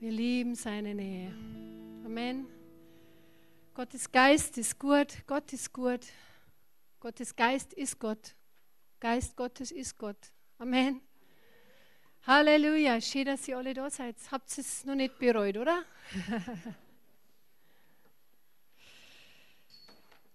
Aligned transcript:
Wir 0.00 0.12
lieben 0.12 0.54
seine 0.54 0.94
Nähe. 0.94 1.30
Amen. 2.06 2.46
Gottes 3.74 4.10
Geist 4.10 4.56
ist 4.56 4.78
gut. 4.78 5.08
Gott 5.26 5.52
ist 5.52 5.74
gut. 5.74 6.06
Gottes 7.00 7.36
Geist 7.36 7.74
ist 7.74 7.98
Gott. 7.98 8.34
Geist 8.98 9.36
Gottes 9.36 9.70
ist 9.70 9.98
Gott. 9.98 10.16
Amen. 10.56 11.02
Halleluja. 12.26 12.98
Schön, 13.02 13.26
dass 13.26 13.46
ihr 13.46 13.58
alle 13.58 13.74
da 13.74 13.90
seid. 13.90 14.16
Habt 14.32 14.56
ihr 14.56 14.62
es 14.62 14.86
noch 14.86 14.94
nicht 14.94 15.18
bereut, 15.18 15.58
oder? 15.58 15.84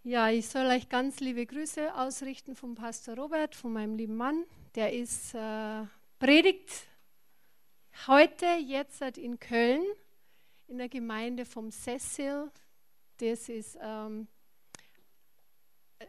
ja, 0.04 0.30
ich 0.30 0.48
soll 0.48 0.68
euch 0.68 0.90
ganz 0.90 1.20
liebe 1.22 1.44
Grüße 1.44 1.96
ausrichten 1.96 2.56
vom 2.56 2.76
Pastor 2.76 3.16
Robert, 3.16 3.56
von 3.56 3.74
meinem 3.74 3.96
lieben 3.96 4.16
Mann. 4.16 4.46
Der 4.76 4.94
ist 4.94 5.34
äh, 5.34 5.86
predigt 6.20 6.88
heute, 8.08 8.46
jetzt 8.46 9.02
in 9.18 9.40
Köln, 9.40 9.84
in 10.68 10.78
der 10.78 10.90
Gemeinde 10.90 11.46
vom 11.46 11.72
Cecil. 11.72 12.52
Das 13.18 13.50
ist, 13.50 13.78
ähm, 13.82 14.28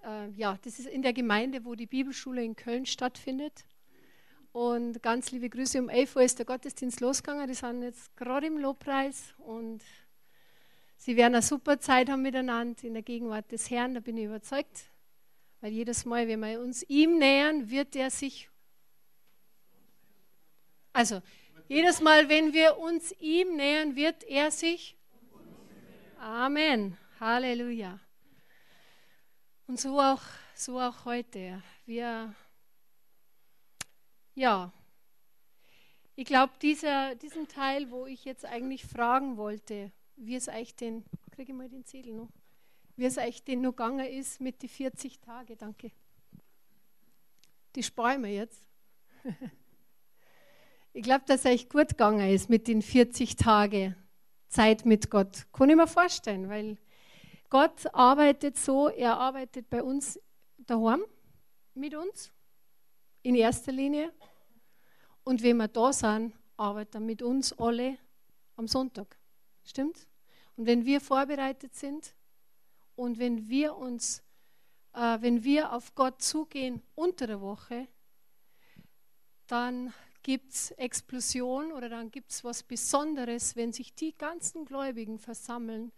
äh, 0.04 0.28
ja, 0.30 0.58
das 0.62 0.78
ist 0.78 0.88
in 0.88 1.02
der 1.02 1.12
Gemeinde, 1.12 1.64
wo 1.64 1.74
die 1.74 1.86
Bibelschule 1.86 2.44
in 2.44 2.56
Köln 2.56 2.86
stattfindet. 2.86 3.64
Und 4.52 5.02
ganz 5.02 5.32
liebe 5.32 5.50
Grüße. 5.50 5.78
Um 5.78 5.88
11 5.88 6.16
Uhr 6.16 6.22
ist 6.22 6.38
der 6.38 6.46
Gottesdienst 6.46 7.00
losgegangen. 7.00 7.46
Die 7.46 7.54
sind 7.54 7.82
jetzt 7.82 8.16
gerade 8.16 8.46
im 8.46 8.58
Lobpreis 8.58 9.34
und 9.38 9.82
sie 10.96 11.16
werden 11.16 11.34
eine 11.34 11.42
super 11.42 11.78
Zeit 11.78 12.08
haben 12.08 12.22
miteinander 12.22 12.82
in 12.84 12.94
der 12.94 13.02
Gegenwart 13.02 13.52
des 13.52 13.70
Herrn. 13.70 13.94
Da 13.94 14.00
bin 14.00 14.16
ich 14.16 14.24
überzeugt. 14.24 14.90
Weil 15.60 15.72
jedes 15.72 16.04
Mal, 16.04 16.26
wenn 16.28 16.40
wir 16.40 16.60
uns 16.60 16.82
ihm 16.88 17.18
nähern, 17.18 17.70
wird 17.70 17.96
er 17.96 18.10
sich. 18.10 18.48
Also, 20.92 21.20
jedes 21.68 22.00
Mal, 22.00 22.28
wenn 22.28 22.52
wir 22.52 22.78
uns 22.78 23.12
ihm 23.20 23.56
nähern, 23.56 23.96
wird 23.96 24.24
er 24.24 24.50
sich. 24.50 24.96
Amen. 26.18 26.96
Halleluja. 27.20 27.98
Und 29.66 29.80
so 29.80 30.00
auch, 30.00 30.22
so 30.54 30.80
auch 30.80 31.04
heute. 31.04 31.62
Wir 31.84 32.34
ja, 34.36 34.70
ich 36.14 36.26
glaube, 36.26 36.52
diesen 36.60 37.48
Teil, 37.48 37.90
wo 37.90 38.04
ich 38.04 38.26
jetzt 38.26 38.44
eigentlich 38.44 38.84
fragen 38.84 39.38
wollte, 39.38 39.90
wie 40.16 40.36
es 40.36 40.48
euch 40.48 40.76
denn, 40.76 41.04
kriege 41.30 41.52
ich 41.52 41.56
mal 41.56 41.70
den 41.70 41.86
Zettel 41.86 42.12
noch, 42.12 42.28
wie 42.96 43.06
es 43.06 43.16
euch 43.16 43.44
denn 43.44 43.62
noch 43.62 43.72
gegangen 43.72 44.06
ist 44.06 44.42
mit 44.42 44.62
den 44.62 44.68
40 44.68 45.20
Tagen, 45.20 45.56
danke. 45.56 45.90
Die 47.74 47.82
sparen 47.82 48.22
wir 48.22 48.30
jetzt. 48.30 48.68
ich 50.96 51.02
glaube, 51.02 51.24
dass 51.26 51.44
es 51.44 51.52
euch 51.52 51.68
gut 51.68 51.90
gegangen 51.90 52.30
ist 52.30 52.48
mit 52.48 52.66
den 52.66 52.80
40 52.80 53.36
Tagen 53.36 53.94
Zeit 54.48 54.86
mit 54.86 55.10
Gott. 55.10 55.46
Kann 55.52 55.68
ich 55.68 55.76
mir 55.76 55.86
vorstellen, 55.86 56.48
weil 56.48 56.78
Gott 57.50 57.94
arbeitet 57.94 58.56
so, 58.56 58.88
er 58.88 59.18
arbeitet 59.18 59.68
bei 59.68 59.82
uns 59.82 60.18
daheim 60.56 61.04
mit 61.74 61.94
uns 61.94 62.32
in 63.22 63.34
erster 63.34 63.72
Linie. 63.72 64.10
Und 65.22 65.42
wenn 65.42 65.58
wir 65.58 65.68
da 65.68 65.92
sind, 65.92 66.32
arbeitet 66.56 66.94
er 66.94 67.00
mit 67.02 67.20
uns 67.20 67.52
alle 67.58 67.98
am 68.56 68.66
Sonntag. 68.66 69.18
Stimmt? 69.64 70.08
Und 70.56 70.64
wenn 70.64 70.86
wir 70.86 71.02
vorbereitet 71.02 71.74
sind 71.74 72.14
und 72.94 73.18
wenn 73.18 73.50
wir 73.50 73.76
uns, 73.76 74.22
äh, 74.94 75.18
wenn 75.20 75.44
wir 75.44 75.74
auf 75.74 75.94
Gott 75.94 76.22
zugehen 76.22 76.80
unter 76.94 77.26
der 77.26 77.42
Woche, 77.42 77.86
dann 79.46 79.92
gibt 80.26 80.52
es 80.54 80.72
Explosion 80.72 81.70
oder 81.70 81.88
dann 81.88 82.10
gibt 82.10 82.32
es 82.32 82.42
was 82.42 82.64
Besonderes, 82.64 83.54
wenn 83.54 83.72
sich 83.72 83.94
die 83.94 84.12
ganzen 84.12 84.64
Gläubigen 84.64 85.20
versammeln 85.20 85.92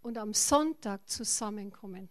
und 0.00 0.16
am 0.16 0.32
Sonntag 0.32 1.06
zusammenkommen, 1.06 2.08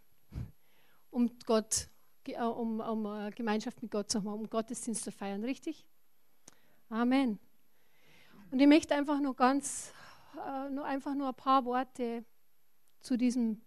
um 1.10 1.32
Gott 1.48 1.90
äh, 2.28 2.40
um, 2.40 2.82
um 2.82 3.06
äh, 3.08 3.32
Gemeinschaft 3.32 3.82
mit 3.82 3.90
Gott 3.90 4.12
zu 4.12 4.20
haben, 4.20 4.28
um 4.28 4.48
Gottesdienst 4.48 5.06
zu 5.06 5.12
feiern, 5.12 5.44
richtig? 5.44 5.88
Amen. 6.90 7.40
Und 8.52 8.60
ich 8.60 8.68
möchte 8.68 8.94
einfach 8.94 9.20
nur 9.20 9.36
ganz, 9.36 9.92
äh, 10.48 10.70
nur 10.70 10.86
einfach 10.86 11.16
nur 11.16 11.30
ein 11.30 11.36
paar 11.36 11.66
Worte 11.66 12.26
zu, 13.02 13.18
diesem, 13.18 13.60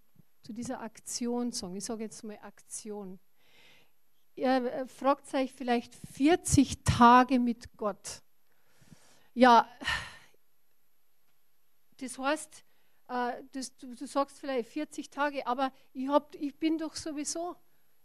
zu 0.44 0.53
dieser 0.53 0.82
Aktion 0.82 1.50
sagen. 1.50 1.75
Ich 1.75 1.84
sage 1.84 2.04
jetzt 2.04 2.22
mal 2.22 2.38
Aktion. 2.42 3.19
Ihr 4.38 4.87
fragt 4.87 5.34
euch 5.34 5.53
vielleicht 5.53 5.97
40 6.15 6.84
Tage 6.84 7.41
mit 7.41 7.76
Gott. 7.76 8.22
Ja, 9.34 9.69
das 11.97 12.16
heißt, 12.16 12.65
das, 13.50 13.76
du, 13.78 13.97
du, 13.97 14.06
sagst 14.06 14.38
vielleicht 14.38 14.69
40 14.69 15.10
Tage, 15.10 15.44
aber 15.44 15.72
ich, 15.93 16.09
hab, 16.09 16.37
ich 16.37 16.56
bin 16.56 16.78
doch 16.78 16.94
sowieso 16.94 17.56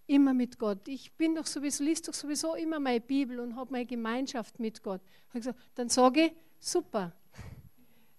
immer 0.07 0.33
mit 0.33 0.57
Gott. 0.57 0.87
Ich 0.87 1.15
bin 1.15 1.35
doch 1.35 1.45
sowieso, 1.45 1.83
liest 1.83 2.07
doch 2.07 2.15
sowieso 2.15 2.55
immer 2.55 2.79
meine 2.79 3.01
Bibel 3.01 3.39
und 3.39 3.55
habe 3.55 3.71
meine 3.71 3.85
Gemeinschaft 3.85 4.59
mit 4.59 4.81
Gott. 4.81 5.01
Dann 5.75 5.89
sage 5.89 6.25
ich, 6.25 6.33
super, 6.59 7.15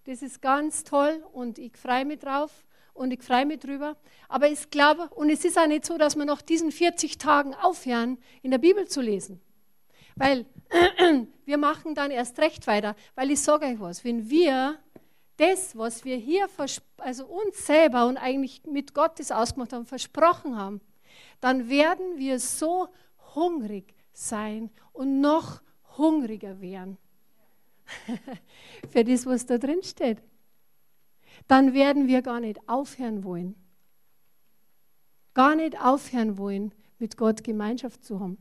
das 0.05 0.21
ist 0.21 0.41
ganz 0.41 0.85
toll 0.85 1.21
und 1.33 1.59
ich 1.59 1.75
freue 1.75 2.05
mich 2.05 2.19
drauf 2.19 2.65
und 2.95 3.11
ich 3.11 3.21
freue 3.21 3.45
mich 3.45 3.59
drüber. 3.59 3.97
Aber 4.27 4.49
ich 4.49 4.69
glaube, 4.71 5.09
und 5.13 5.29
es 5.29 5.45
ist 5.45 5.59
auch 5.59 5.67
nicht 5.67 5.85
so, 5.85 5.97
dass 5.97 6.15
wir 6.15 6.25
nach 6.25 6.41
diesen 6.41 6.71
40 6.71 7.17
Tagen 7.17 7.53
aufhören, 7.53 8.17
in 8.41 8.51
der 8.51 8.57
Bibel 8.57 8.87
zu 8.87 9.01
lesen. 9.01 9.41
Weil 10.15 10.45
wir 11.45 11.57
machen 11.57 11.93
dann 11.93 12.09
erst 12.09 12.39
recht 12.39 12.65
weiter. 12.67 12.95
Weil 13.13 13.31
ich 13.31 13.41
sage 13.41 13.65
euch 13.65 13.79
was, 13.79 14.03
wenn 14.03 14.29
wir 14.29 14.79
das, 15.37 15.77
was 15.77 16.05
wir 16.05 16.15
hier, 16.15 16.47
also 16.97 17.25
uns 17.25 17.67
selber 17.67 18.07
und 18.07 18.17
eigentlich 18.17 18.63
mit 18.65 18.93
Gott 18.93 19.19
das 19.19 19.31
ausgemacht 19.31 19.73
haben, 19.73 19.85
versprochen 19.85 20.57
haben, 20.57 20.79
dann 21.41 21.69
werden 21.69 22.17
wir 22.17 22.39
so 22.39 22.87
hungrig 23.35 23.93
sein 24.13 24.71
und 24.93 25.19
noch 25.19 25.61
hungriger 25.97 26.61
werden 26.61 26.97
für 28.89 29.03
das, 29.03 29.25
was 29.25 29.45
da 29.45 29.57
drin 29.57 29.83
steht. 29.83 30.19
Dann 31.47 31.73
werden 31.73 32.07
wir 32.07 32.21
gar 32.21 32.39
nicht 32.39 32.59
aufhören 32.67 33.23
wollen. 33.23 33.55
Gar 35.33 35.55
nicht 35.55 35.79
aufhören 35.79 36.37
wollen, 36.37 36.73
mit 36.97 37.17
Gott 37.17 37.43
Gemeinschaft 37.43 38.03
zu 38.03 38.19
haben. 38.19 38.37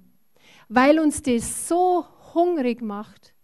Weil 0.68 0.98
uns 0.98 1.22
das 1.22 1.68
so 1.68 2.06
hungrig 2.34 2.82
macht, 2.82 3.34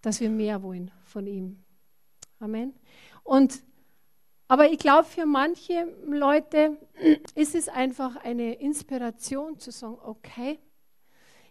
dass 0.00 0.20
wir 0.20 0.30
mehr 0.30 0.62
wollen 0.62 0.90
von 1.04 1.26
ihm. 1.26 1.64
Amen. 2.38 2.74
Und 3.22 3.62
aber 4.46 4.70
ich 4.70 4.78
glaube, 4.78 5.04
für 5.04 5.24
manche 5.24 5.86
Leute 6.06 6.78
ist 7.34 7.54
es 7.54 7.68
einfach 7.68 8.16
eine 8.16 8.54
Inspiration 8.54 9.58
zu 9.58 9.70
sagen, 9.70 9.98
okay, 10.02 10.58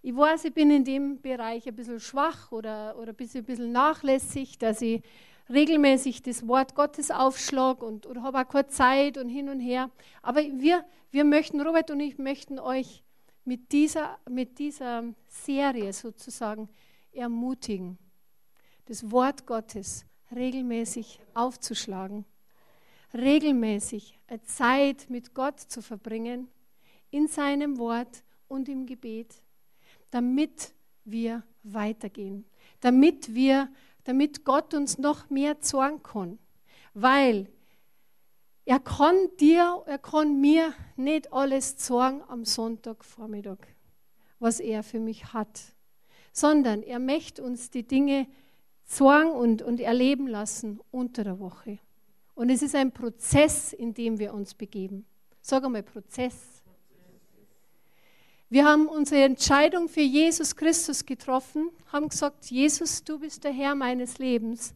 ich 0.02 0.16
weiß, 0.16 0.46
ich 0.46 0.54
bin 0.54 0.70
in 0.70 0.84
dem 0.84 1.22
Bereich 1.22 1.68
ein 1.68 1.76
bisschen 1.76 2.00
schwach 2.00 2.52
oder, 2.52 2.98
oder 2.98 3.14
ein, 3.14 3.16
bisschen, 3.16 3.42
ein 3.42 3.46
bisschen 3.46 3.72
nachlässig, 3.72 4.58
dass 4.60 4.82
ich 4.82 5.02
regelmäßig 5.50 6.22
das 6.22 6.48
Wort 6.48 6.76
Gottes 6.76 7.12
aufschlage 7.12 7.86
und 7.86 8.06
oder 8.06 8.24
habe 8.24 8.40
auch 8.40 8.48
keine 8.48 8.68
Zeit 8.68 9.18
und 9.18 9.30
hin 9.30 9.50
und 9.50 9.59
her. 9.59 9.90
Aber 10.22 10.42
wir, 10.42 10.86
wir 11.12 11.24
möchten, 11.24 11.62
Robert 11.62 11.92
und 11.92 12.00
ich 12.00 12.18
möchten 12.18 12.59
euch 12.59 13.04
mit 13.46 13.72
dieser, 13.72 14.18
mit 14.30 14.59
dieser 14.59 15.03
Serie 15.28 15.92
sozusagen 15.94 16.70
ermutigen, 17.12 17.98
das 18.86 19.12
Wort 19.12 19.46
Gottes 19.46 20.06
regelmäßig 20.34 21.20
aufzuschlagen 21.34 22.26
regelmäßig 23.14 24.20
Zeit 24.46 25.09
mit 25.09 25.34
Gott 25.34 25.59
zu 25.59 25.82
verbringen, 25.82 26.48
in 27.12 27.28
seinem 27.28 27.78
Wort 27.78 28.24
und 28.48 28.68
im 28.68 28.86
Gebet, 28.86 29.36
damit 30.09 30.74
wir 31.06 31.44
weitergehen, 31.62 32.46
damit 32.80 33.34
wir, 33.34 33.70
damit 34.03 34.46
Gott 34.46 34.73
uns 34.73 34.97
noch 34.97 35.29
mehr 35.29 35.59
zorn 35.61 36.03
kann, 36.03 36.40
weil 36.94 37.47
er 38.66 38.79
kann 38.79 39.16
dir, 39.40 39.84
er 39.85 39.97
kann 39.97 40.40
mir 40.40 40.73
nicht 40.96 41.34
alles 41.34 41.78
zorn 41.78 42.22
am 42.28 42.46
Sonntagvormittag, 42.46 43.58
was 44.40 44.59
er 44.59 44.84
für 44.84 45.00
mich 45.00 45.34
hat, 45.34 45.61
sondern 46.32 46.82
er 46.82 47.00
möchte 47.00 47.44
uns 47.44 47.72
die 47.72 47.85
Dinge 47.85 48.28
zorn 48.85 49.32
und, 49.32 49.61
und 49.61 49.79
erleben 49.79 50.28
lassen 50.28 50.79
unter 50.91 51.23
der 51.23 51.40
Woche. 51.40 51.79
Und 52.35 52.50
es 52.50 52.61
ist 52.61 52.76
ein 52.76 52.91
Prozess, 52.91 53.73
in 53.73 53.94
dem 53.94 54.17
wir 54.17 54.34
uns 54.34 54.53
begeben. 54.53 55.05
Sag 55.41 55.64
einmal 55.64 55.84
Prozess. 55.84 56.53
Wir 58.53 58.66
haben 58.66 58.88
unsere 58.88 59.23
Entscheidung 59.23 59.90
für 59.90 60.02
Jesus 60.02 60.55
Christus 60.55 61.03
getroffen, 61.08 61.72
haben 61.91 62.08
gesagt, 62.08 62.52
Jesus, 62.52 63.03
du 63.03 63.17
bist 63.17 63.44
der 63.44 63.52
Herr 63.52 63.73
meines 63.73 64.20
Lebens. 64.20 64.76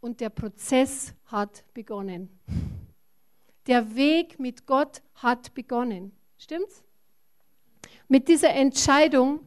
Und 0.00 0.20
der 0.20 0.28
Prozess 0.28 1.12
hat 1.24 1.64
begonnen. 1.74 2.28
Der 3.66 3.96
Weg 3.96 4.38
mit 4.38 4.64
Gott 4.64 5.02
hat 5.16 5.52
begonnen. 5.54 6.12
Stimmt's? 6.38 6.84
Mit 8.06 8.28
dieser 8.28 8.50
Entscheidung 8.50 9.40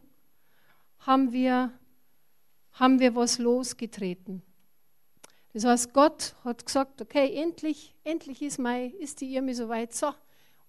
haben 1.00 1.32
wir, 1.32 1.72
haben 2.74 3.00
wir 3.00 3.16
was 3.16 3.38
losgetreten. 3.38 4.42
Das 5.54 5.64
heißt, 5.64 5.94
Gott 5.94 6.36
hat 6.44 6.66
gesagt, 6.66 7.02
okay, 7.02 7.34
endlich, 7.34 7.96
endlich 8.04 8.42
ist, 8.42 8.60
mein, 8.60 8.92
ist 8.96 9.22
die 9.22 9.34
Irme 9.34 9.56
soweit, 9.56 9.94
so, 9.94 10.12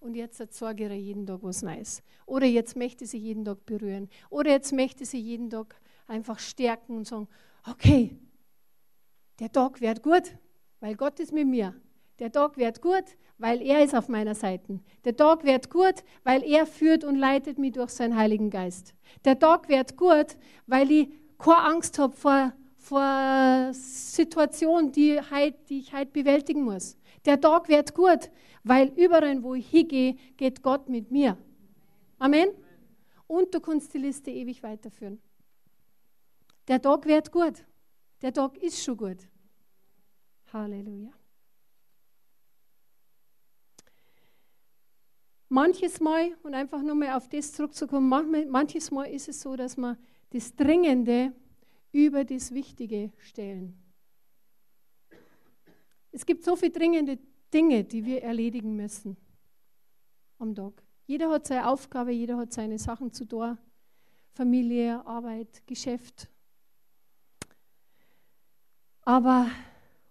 und 0.01 0.15
jetzt 0.15 0.53
sorge 0.53 0.93
ich 0.93 1.05
jeden 1.05 1.25
Tag 1.25 1.39
was 1.43 1.61
Neues. 1.61 2.03
Oder 2.25 2.47
jetzt 2.47 2.75
möchte 2.75 3.05
sie 3.05 3.19
jeden 3.19 3.45
Tag 3.45 3.65
berühren. 3.65 4.09
Oder 4.29 4.51
jetzt 4.51 4.73
möchte 4.73 5.05
sie 5.05 5.19
jeden 5.19 5.49
Tag 5.49 5.79
einfach 6.07 6.39
stärken 6.39 6.97
und 6.97 7.07
sagen, 7.07 7.27
okay, 7.69 8.17
der 9.39 9.51
Tag 9.51 9.79
wird 9.79 10.03
gut, 10.03 10.35
weil 10.79 10.95
Gott 10.95 11.19
ist 11.19 11.31
mit 11.31 11.47
mir. 11.47 11.73
Der 12.19 12.31
Tag 12.31 12.57
wird 12.57 12.81
gut, 12.81 13.05
weil 13.37 13.61
er 13.61 13.83
ist 13.83 13.95
auf 13.95 14.09
meiner 14.09 14.35
Seite. 14.35 14.79
Der 15.05 15.15
Tag 15.15 15.43
wird 15.43 15.69
gut, 15.69 16.03
weil 16.23 16.43
er 16.43 16.65
führt 16.65 17.03
und 17.03 17.15
leitet 17.15 17.57
mich 17.57 17.73
durch 17.73 17.91
seinen 17.91 18.15
Heiligen 18.15 18.49
Geist. 18.49 18.93
Der 19.23 19.37
Tag 19.37 19.69
wird 19.69 19.97
gut, 19.97 20.37
weil 20.67 20.91
ich 20.91 21.09
keine 21.37 21.63
Angst 21.63 21.97
habe 21.99 22.15
vor, 22.15 22.53
vor 22.75 23.69
Situationen, 23.73 24.91
die, 24.91 25.19
die 25.69 25.79
ich 25.79 25.93
heute 25.93 26.11
bewältigen 26.11 26.63
muss. 26.63 26.97
Der 27.25 27.39
Tag 27.39 27.69
wird 27.69 27.93
gut, 27.93 28.31
weil 28.63 28.89
überall, 28.95 29.43
wo 29.43 29.53
ich 29.53 29.69
hingehe, 29.69 30.15
geht 30.37 30.61
Gott 30.61 30.89
mit 30.89 31.11
mir. 31.11 31.37
Amen. 32.19 32.49
Und 33.27 33.53
du 33.53 33.59
kannst 33.59 33.93
die 33.93 33.99
Liste 33.99 34.31
ewig 34.31 34.61
weiterführen. 34.63 35.21
Der 36.67 36.81
Tag 36.81 37.05
wird 37.05 37.31
gut. 37.31 37.63
Der 38.21 38.33
Tag 38.33 38.57
ist 38.57 38.83
schon 38.83 38.97
gut. 38.97 39.27
Halleluja. 40.53 41.11
Manches 45.49 45.99
Mal, 45.99 46.37
und 46.43 46.53
einfach 46.53 46.81
nur 46.81 46.95
mal 46.95 47.17
auf 47.17 47.27
das 47.27 47.51
zurückzukommen, 47.51 48.07
manches 48.49 48.89
Mal 48.89 49.05
ist 49.05 49.27
es 49.27 49.41
so, 49.41 49.55
dass 49.55 49.75
wir 49.75 49.97
das 50.29 50.55
Dringende 50.55 51.33
über 51.91 52.23
das 52.23 52.53
Wichtige 52.53 53.11
stellen. 53.17 53.77
Es 56.11 56.25
gibt 56.25 56.43
so 56.43 56.55
viele 56.55 56.71
dringende 56.71 57.17
Dinge, 57.53 57.83
die 57.83 58.05
wir 58.05 58.21
erledigen 58.23 58.75
müssen 58.75 59.17
am 60.37 60.55
Tag. 60.55 60.83
Jeder 61.07 61.29
hat 61.29 61.47
seine 61.47 61.67
Aufgabe, 61.67 62.11
jeder 62.11 62.37
hat 62.37 62.53
seine 62.53 62.79
Sachen 62.79 63.11
zu 63.11 63.25
tun. 63.25 63.57
Familie, 64.33 65.05
Arbeit, 65.05 65.65
Geschäft. 65.67 66.29
Aber, 69.01 69.49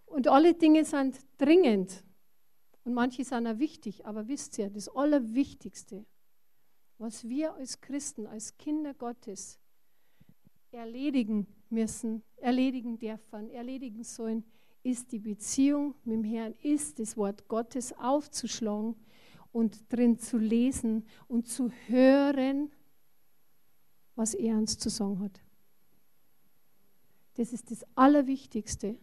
und 0.06 0.28
alle 0.28 0.54
Dinge 0.54 0.84
sind 0.84 1.18
dringend. 1.38 2.04
Und 2.84 2.94
manche 2.94 3.24
sind 3.24 3.46
auch 3.46 3.58
wichtig, 3.58 4.04
aber 4.06 4.28
wisst 4.28 4.58
ihr, 4.58 4.70
das 4.70 4.88
Allerwichtigste, 4.88 6.04
was 6.98 7.28
wir 7.28 7.54
als 7.54 7.80
Christen, 7.80 8.26
als 8.26 8.56
Kinder 8.58 8.94
Gottes 8.94 9.58
erledigen 10.70 11.46
müssen, 11.68 12.22
erledigen 12.36 12.98
dürfen, 12.98 13.50
erledigen 13.50 14.04
sollen, 14.04 14.44
ist 14.82 15.12
die 15.12 15.18
Beziehung 15.18 15.94
mit 16.04 16.16
dem 16.16 16.24
Herrn, 16.24 16.54
ist 16.62 16.98
das 16.98 17.16
Wort 17.16 17.48
Gottes 17.48 17.92
aufzuschlagen 17.98 18.96
und 19.52 19.92
drin 19.92 20.18
zu 20.18 20.38
lesen 20.38 21.04
und 21.28 21.48
zu 21.48 21.70
hören, 21.86 22.70
was 24.14 24.34
er 24.34 24.56
uns 24.56 24.78
zu 24.78 24.88
sagen 24.88 25.20
hat. 25.20 25.40
Das 27.34 27.52
ist 27.52 27.70
das 27.70 27.84
Allerwichtigste. 27.94 28.96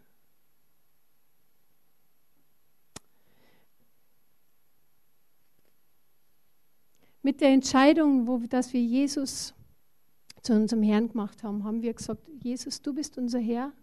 Mit 7.22 7.42
der 7.42 7.50
Entscheidung, 7.50 8.26
wo, 8.28 8.38
dass 8.38 8.72
wir 8.74 8.82
Jesus 8.82 9.54
zu 10.42 10.54
unserem 10.54 10.84
Herrn 10.84 11.10
gemacht 11.10 11.44
haben, 11.44 11.64
haben 11.64 11.82
wir 11.82 11.94
gesagt, 11.94 12.22
Jesus, 12.42 12.82
du 12.82 12.94
bist 12.94 13.18
unser 13.18 13.40
Herr. 13.40 13.74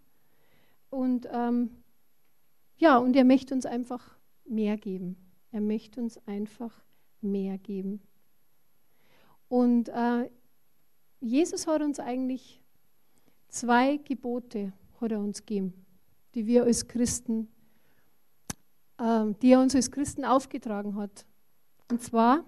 Und 0.89 1.27
ähm, 1.31 1.69
ja, 2.77 2.97
und 2.97 3.15
er 3.15 3.23
möchte 3.23 3.53
uns 3.53 3.65
einfach 3.65 4.17
mehr 4.45 4.77
geben. 4.77 5.17
Er 5.51 5.61
möchte 5.61 6.01
uns 6.01 6.19
einfach 6.27 6.83
mehr 7.21 7.57
geben. 7.57 8.01
Und 9.47 9.89
äh, 9.89 10.29
Jesus 11.19 11.67
hat 11.67 11.81
uns 11.81 11.99
eigentlich 11.99 12.61
zwei 13.47 13.97
Gebote 13.97 14.73
hat 14.99 15.11
er 15.11 15.19
uns 15.19 15.39
gegeben, 15.39 15.85
die 16.33 16.45
wir 16.45 16.63
als 16.63 16.87
Christen, 16.87 17.47
äh, 18.97 19.25
die 19.41 19.51
er 19.51 19.61
uns 19.61 19.75
als 19.75 19.91
Christen 19.91 20.25
aufgetragen 20.25 20.95
hat. 20.95 21.25
Und 21.89 22.01
zwar 22.01 22.43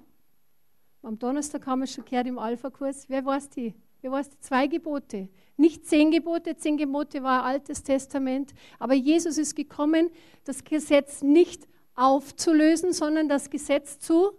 am 1.01 1.17
Donnerstag 1.17 1.65
haben 1.65 1.79
wir 1.79 1.87
schon 1.87 2.05
gehört 2.05 2.27
im 2.27 2.39
Alpha-Kurs. 2.39 3.07
Wer 3.07 3.23
weiß 3.23 3.49
die? 3.51 3.73
Weiß 4.01 4.29
die 4.29 4.39
zwei 4.39 4.67
Gebote? 4.67 5.29
Nicht 5.57 5.85
zehn 5.85 6.11
Gebote. 6.11 6.55
Zehn 6.55 6.77
Gebote 6.77 7.23
war 7.23 7.43
Altes 7.43 7.83
Testament. 7.83 8.53
Aber 8.79 8.93
Jesus 8.93 9.37
ist 9.37 9.55
gekommen, 9.55 10.09
das 10.43 10.63
Gesetz 10.63 11.21
nicht 11.21 11.67
aufzulösen, 11.95 12.93
sondern 12.93 13.27
das 13.27 13.49
Gesetz 13.49 13.99
zu 13.99 14.31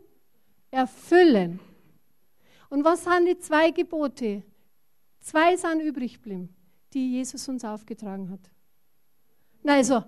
erfüllen. 0.70 1.60
Und 2.70 2.84
was 2.84 3.04
sind 3.04 3.26
die 3.26 3.38
zwei 3.38 3.70
Gebote? 3.70 4.42
Zwei 5.20 5.56
sind 5.56 5.80
übrig 5.80 6.14
geblieben, 6.14 6.54
die 6.94 7.12
Jesus 7.12 7.48
uns 7.48 7.64
aufgetragen 7.64 8.30
hat. 8.30 8.40
Na 9.62 9.74
also, 9.74 10.04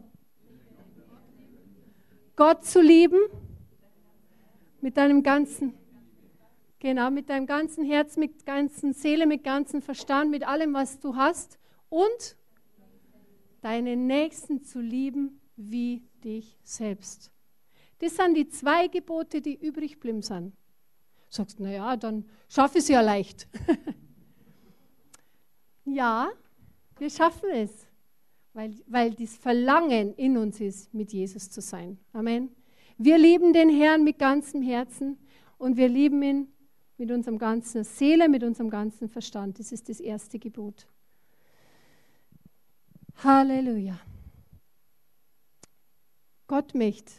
Gott 2.37 2.64
zu 2.64 2.81
lieben 2.81 3.20
mit 4.81 4.96
deinem 4.96 5.23
ganzen 5.23 5.75
Genau, 6.81 7.11
mit 7.11 7.29
deinem 7.29 7.47
ganzen 7.47 7.85
Herz, 7.85 8.17
mit 8.17 8.47
ganzen 8.47 8.94
Seele, 8.94 9.27
mit 9.27 9.44
ganzem 9.44 9.82
Verstand, 9.82 10.31
mit 10.31 10.49
allem, 10.49 10.73
was 10.73 10.99
du 10.99 11.15
hast 11.15 11.59
und 11.91 12.37
deinen 13.61 14.06
Nächsten 14.06 14.62
zu 14.62 14.81
lieben 14.81 15.41
wie 15.56 16.03
dich 16.25 16.59
selbst. 16.65 17.31
Das 17.99 18.17
sind 18.17 18.35
die 18.35 18.49
zwei 18.49 18.88
Gebote, 18.88 19.43
die 19.43 19.55
übrig 19.55 19.93
geblieben. 19.93 20.23
Du 20.23 20.53
sagst, 21.29 21.61
naja, 21.61 21.99
dann 21.99 22.25
schaffe 22.49 22.79
ich 22.79 22.85
es 22.85 22.88
ja 22.88 23.03
leicht. 23.03 23.47
ja, 25.85 26.31
wir 26.99 27.11
schaffen 27.11 27.50
es, 27.53 27.87
weil, 28.55 28.75
weil 28.87 29.12
das 29.12 29.37
Verlangen 29.37 30.15
in 30.15 30.38
uns 30.38 30.59
ist, 30.61 30.94
mit 30.94 31.12
Jesus 31.12 31.50
zu 31.50 31.61
sein. 31.61 31.99
Amen. 32.15 32.49
Wir 32.97 33.19
lieben 33.19 33.53
den 33.53 33.69
Herrn 33.69 34.03
mit 34.03 34.19
ganzem 34.19 34.62
Herzen 34.62 35.19
und 35.59 35.77
wir 35.77 35.88
lieben 35.88 36.23
ihn 36.23 36.49
mit 37.00 37.11
unserem 37.11 37.38
ganzen 37.38 37.82
Seele, 37.82 38.29
mit 38.29 38.44
unserem 38.44 38.69
ganzen 38.69 39.08
Verstand. 39.08 39.58
Das 39.58 39.73
ist 39.73 39.88
das 39.88 40.00
erste 40.00 40.38
Gebot. 40.38 40.87
Halleluja. 43.17 43.99
Gott 46.46 46.74
möchte, 46.74 47.13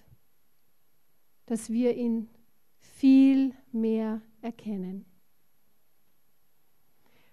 dass 1.47 1.71
wir 1.71 1.95
ihn 1.95 2.29
viel 2.79 3.55
mehr 3.71 4.21
erkennen. 4.41 5.05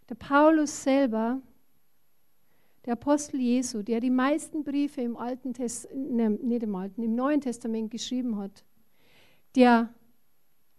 Der 0.08 0.14
Paulus 0.14 0.82
selber, 0.82 1.42
der 2.86 2.94
Apostel 2.94 3.40
Jesu, 3.40 3.82
der 3.82 4.00
die 4.00 4.10
meisten 4.10 4.64
Briefe 4.64 5.02
im 5.02 5.18
Alten 5.18 5.52
Testament, 5.52 6.14
ne, 6.14 6.30
nicht 6.30 6.62
im 6.62 6.74
Alten, 6.74 7.02
im 7.02 7.14
Neuen 7.14 7.42
Testament 7.42 7.90
geschrieben 7.90 8.38
hat, 8.38 8.64
der 9.54 9.92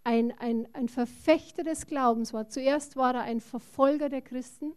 ein, 0.09 0.33
ein, 0.39 0.67
ein 0.73 0.89
Verfechter 0.89 1.63
des 1.63 1.85
Glaubens 1.85 2.33
war. 2.33 2.49
Zuerst 2.49 2.95
war 2.95 3.13
er 3.13 3.21
ein 3.21 3.39
Verfolger 3.39 4.09
der 4.09 4.23
Christen. 4.23 4.73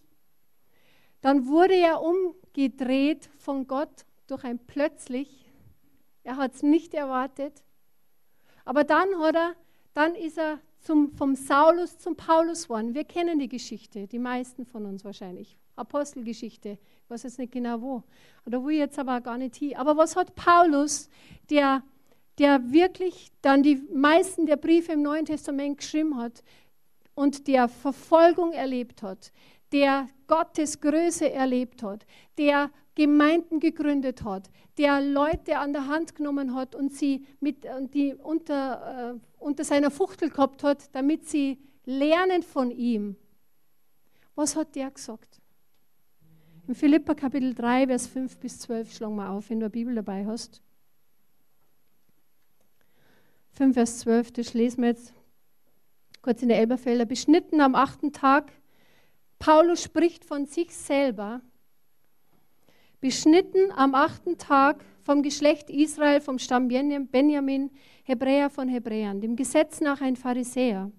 Dann 1.23 1.47
wurde 1.47 1.75
er 1.75 2.03
umgedreht 2.03 3.31
von 3.39 3.67
Gott 3.67 4.05
durch 4.27 4.45
ein 4.45 4.59
plötzlich. 4.59 5.51
Er 6.23 6.37
hat 6.37 6.55
es 6.55 6.63
nicht 6.63 6.93
erwartet. 6.93 7.65
Aber 8.67 8.85
dann, 8.85 9.19
hat 9.21 9.35
er, 9.35 9.55
dann 9.95 10.15
ist 10.15 10.37
er 10.37 10.61
zum, 10.81 11.13
vom 11.13 11.35
Saulus 11.35 11.97
zum 11.97 12.15
Paulus 12.15 12.65
geworden. 12.65 12.95
Wir 12.95 13.05
kennen 13.05 13.39
die 13.39 13.49
Geschichte, 13.49 14.07
die 14.07 14.19
meisten 14.19 14.67
von 14.67 14.85
uns 14.85 15.03
wahrscheinlich. 15.03 15.57
Apostelgeschichte, 15.77 16.73
ich 17.05 17.11
weiß 17.11 17.23
jetzt 17.23 17.39
nicht 17.39 17.53
genau 17.53 17.81
wo. 17.81 18.03
Oder 18.45 18.63
wo 18.63 18.69
ich 18.69 18.77
jetzt 18.77 18.99
aber 18.99 19.23
gar 19.23 19.39
nicht 19.39 19.57
hin. 19.57 19.77
Aber 19.77 19.97
was 19.97 20.15
hat 20.15 20.35
Paulus, 20.35 21.09
der 21.49 21.83
der 22.39 22.73
wirklich 22.73 23.31
dann 23.43 23.63
die 23.63 23.77
meisten 23.93 24.47
der 24.47 24.57
Briefe 24.57 24.93
im 24.93 25.03
Neuen 25.03 25.27
Testament 25.27 25.79
geschrieben 25.79 26.17
hat 26.17 26.43
und 27.15 27.47
der 27.47 27.69
Verfolgung 27.69 28.53
erlebt 28.53 29.03
hat, 29.03 29.33
der 29.73 30.09
Gottes 30.27 30.81
Größe 30.81 31.31
erlebt 31.31 31.83
hat, 31.83 32.07
der 32.39 32.71
Gemeinden 32.95 33.59
gegründet 33.59 34.23
hat, 34.23 34.51
der 34.79 35.01
Leute 35.01 35.59
an 35.59 35.73
der 35.73 35.87
Hand 35.87 36.15
genommen 36.15 36.55
hat 36.55 36.75
und 36.75 36.93
sie 36.93 37.27
mit, 37.41 37.67
die 37.95 38.15
unter, 38.15 39.15
äh, 39.15 39.43
unter 39.43 39.65
seiner 39.65 39.91
Fuchtel 39.91 40.31
gehabt 40.31 40.63
hat, 40.63 40.95
damit 40.95 41.29
sie 41.29 41.59
lernen 41.85 42.43
von 42.43 42.71
ihm. 42.71 43.17
Was 44.35 44.57
hat 44.57 44.75
der 44.75 44.91
gesagt? 44.91 45.41
In 46.69 46.75
Philippa 46.75 47.15
Kapitel 47.15 47.55
3, 47.55 47.87
Vers 47.87 48.07
5 48.07 48.39
bis 48.39 48.61
12 48.61 48.95
schlagen 48.95 49.17
wir 49.17 49.31
auf, 49.31 49.51
wenn 49.51 49.61
du 49.61 49.67
eine 49.67 49.71
Bibel 49.71 49.95
dabei 49.95 50.25
hast. 50.27 50.63
5, 53.55 53.75
Vers 53.75 53.99
12, 54.01 54.33
das 54.33 54.55
lesen 54.55 54.83
wir 54.83 54.89
jetzt 54.89 55.13
kurz 56.23 56.43
in 56.43 56.49
der 56.49 56.59
Elberfelder. 56.59 57.05
Beschnitten 57.05 57.61
am 57.61 57.75
achten 57.75 58.13
Tag. 58.13 58.51
Paulus 59.39 59.83
spricht 59.83 60.25
von 60.25 60.47
sich 60.47 60.75
selber. 60.75 61.43
beschnitten 63.01 63.71
am 63.77 63.95
achten 63.95 64.39
Tag 64.39 64.85
vom 65.03 65.23
Geschlecht 65.23 65.69
Israel, 65.69 66.21
vom 66.21 66.39
Stamm 66.39 66.69
Benjamin, 66.69 67.71
Hebräer 68.05 68.49
von 68.49 68.69
Hebräern, 68.69 69.21
dem 69.21 69.37
Gesetz 69.37 69.81
nach 69.81 70.01
ein 70.01 70.17
Pharisäer, 70.17 70.91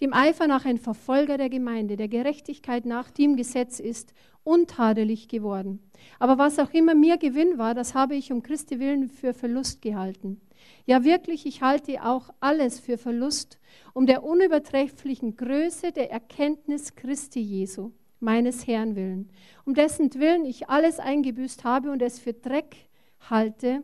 dem 0.00 0.14
Eifer 0.14 0.46
nach 0.46 0.64
ein 0.64 0.78
Verfolger 0.78 1.36
der 1.36 1.50
Gemeinde, 1.50 1.96
der 1.96 2.08
Gerechtigkeit 2.08 2.86
nach, 2.86 3.10
die 3.10 3.24
im 3.24 3.36
Gesetz 3.36 3.80
ist, 3.80 4.14
untadelig 4.44 5.28
geworden. 5.28 5.80
Aber 6.20 6.38
was 6.38 6.58
auch 6.58 6.70
immer 6.70 6.94
mir 6.94 7.18
Gewinn 7.18 7.58
war, 7.58 7.74
das 7.74 7.94
habe 7.94 8.14
ich 8.14 8.32
um 8.32 8.42
Christi 8.42 8.78
willen 8.78 9.08
für 9.08 9.34
Verlust 9.34 9.82
gehalten. 9.82 10.40
Ja 10.86 11.04
wirklich, 11.04 11.46
ich 11.46 11.62
halte 11.62 12.04
auch 12.04 12.30
alles 12.40 12.80
für 12.80 12.98
Verlust, 12.98 13.58
um 13.94 14.06
der 14.06 14.24
unübertrefflichen 14.24 15.36
Größe 15.36 15.92
der 15.92 16.10
Erkenntnis 16.10 16.94
Christi 16.94 17.40
Jesu, 17.40 17.92
meines 18.20 18.66
Herrn 18.66 18.96
willen, 18.96 19.30
um 19.64 19.74
dessen 19.74 20.12
Willen 20.14 20.44
ich 20.44 20.68
alles 20.68 20.98
eingebüßt 20.98 21.64
habe 21.64 21.90
und 21.90 22.02
es 22.02 22.18
für 22.18 22.32
Dreck 22.32 22.76
halte, 23.28 23.82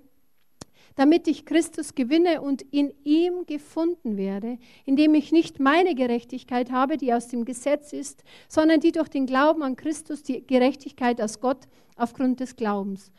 damit 0.97 1.26
ich 1.26 1.45
Christus 1.45 1.95
gewinne 1.95 2.41
und 2.41 2.62
in 2.62 2.93
ihm 3.05 3.47
gefunden 3.47 4.17
werde, 4.17 4.59
indem 4.85 5.14
ich 5.14 5.33
nicht 5.33 5.59
meine 5.59 5.95
Gerechtigkeit 5.95 6.71
habe, 6.71 6.97
die 6.97 7.12
aus 7.12 7.29
dem 7.29 7.45
Gesetz 7.45 7.93
ist, 7.93 8.23
sondern 8.49 8.81
die 8.81 8.93
durch 8.93 9.09
den 9.09 9.26
Glauben 9.26 9.62
an 9.62 9.76
Christus, 9.76 10.23
die 10.23 10.47
Gerechtigkeit 10.47 11.21
aus 11.21 11.41
Gott 11.41 11.67
aufgrund 11.97 12.41
des 12.41 12.57
Glaubens. 12.57 13.11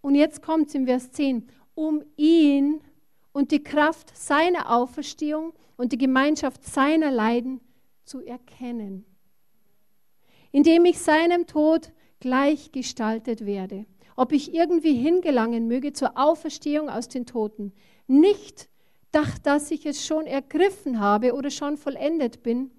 Und 0.00 0.14
jetzt 0.14 0.42
kommt 0.42 0.68
es 0.68 0.74
im 0.74 0.86
Vers 0.86 1.10
10, 1.12 1.48
um 1.74 2.02
ihn 2.16 2.80
und 3.36 3.50
die 3.50 3.62
Kraft 3.62 4.16
seiner 4.16 4.74
Auferstehung 4.74 5.52
und 5.76 5.92
die 5.92 5.98
Gemeinschaft 5.98 6.64
seiner 6.64 7.10
Leiden 7.10 7.60
zu 8.04 8.24
erkennen, 8.24 9.04
indem 10.52 10.86
ich 10.86 10.98
seinem 10.98 11.46
Tod 11.46 11.92
gleichgestaltet 12.20 13.44
werde 13.44 13.84
ob 14.16 14.32
ich 14.32 14.54
irgendwie 14.54 14.94
hingelangen 14.94 15.68
möge 15.68 15.92
zur 15.92 16.16
Auferstehung 16.16 16.88
aus 16.88 17.08
den 17.08 17.26
Toten. 17.26 17.72
Nicht, 18.06 18.68
dass 19.42 19.70
ich 19.70 19.86
es 19.86 20.06
schon 20.06 20.26
ergriffen 20.26 21.00
habe 21.00 21.34
oder 21.34 21.50
schon 21.50 21.76
vollendet 21.76 22.42
bin. 22.42 22.70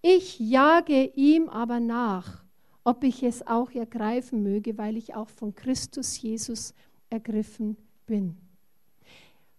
Ich 0.00 0.38
jage 0.38 1.04
ihm 1.14 1.48
aber 1.48 1.80
nach, 1.80 2.44
ob 2.84 3.04
ich 3.04 3.22
es 3.22 3.46
auch 3.46 3.70
ergreifen 3.72 4.42
möge, 4.42 4.78
weil 4.78 4.96
ich 4.96 5.14
auch 5.14 5.28
von 5.28 5.54
Christus 5.54 6.20
Jesus 6.20 6.72
ergriffen 7.10 7.76
bin. 8.06 8.47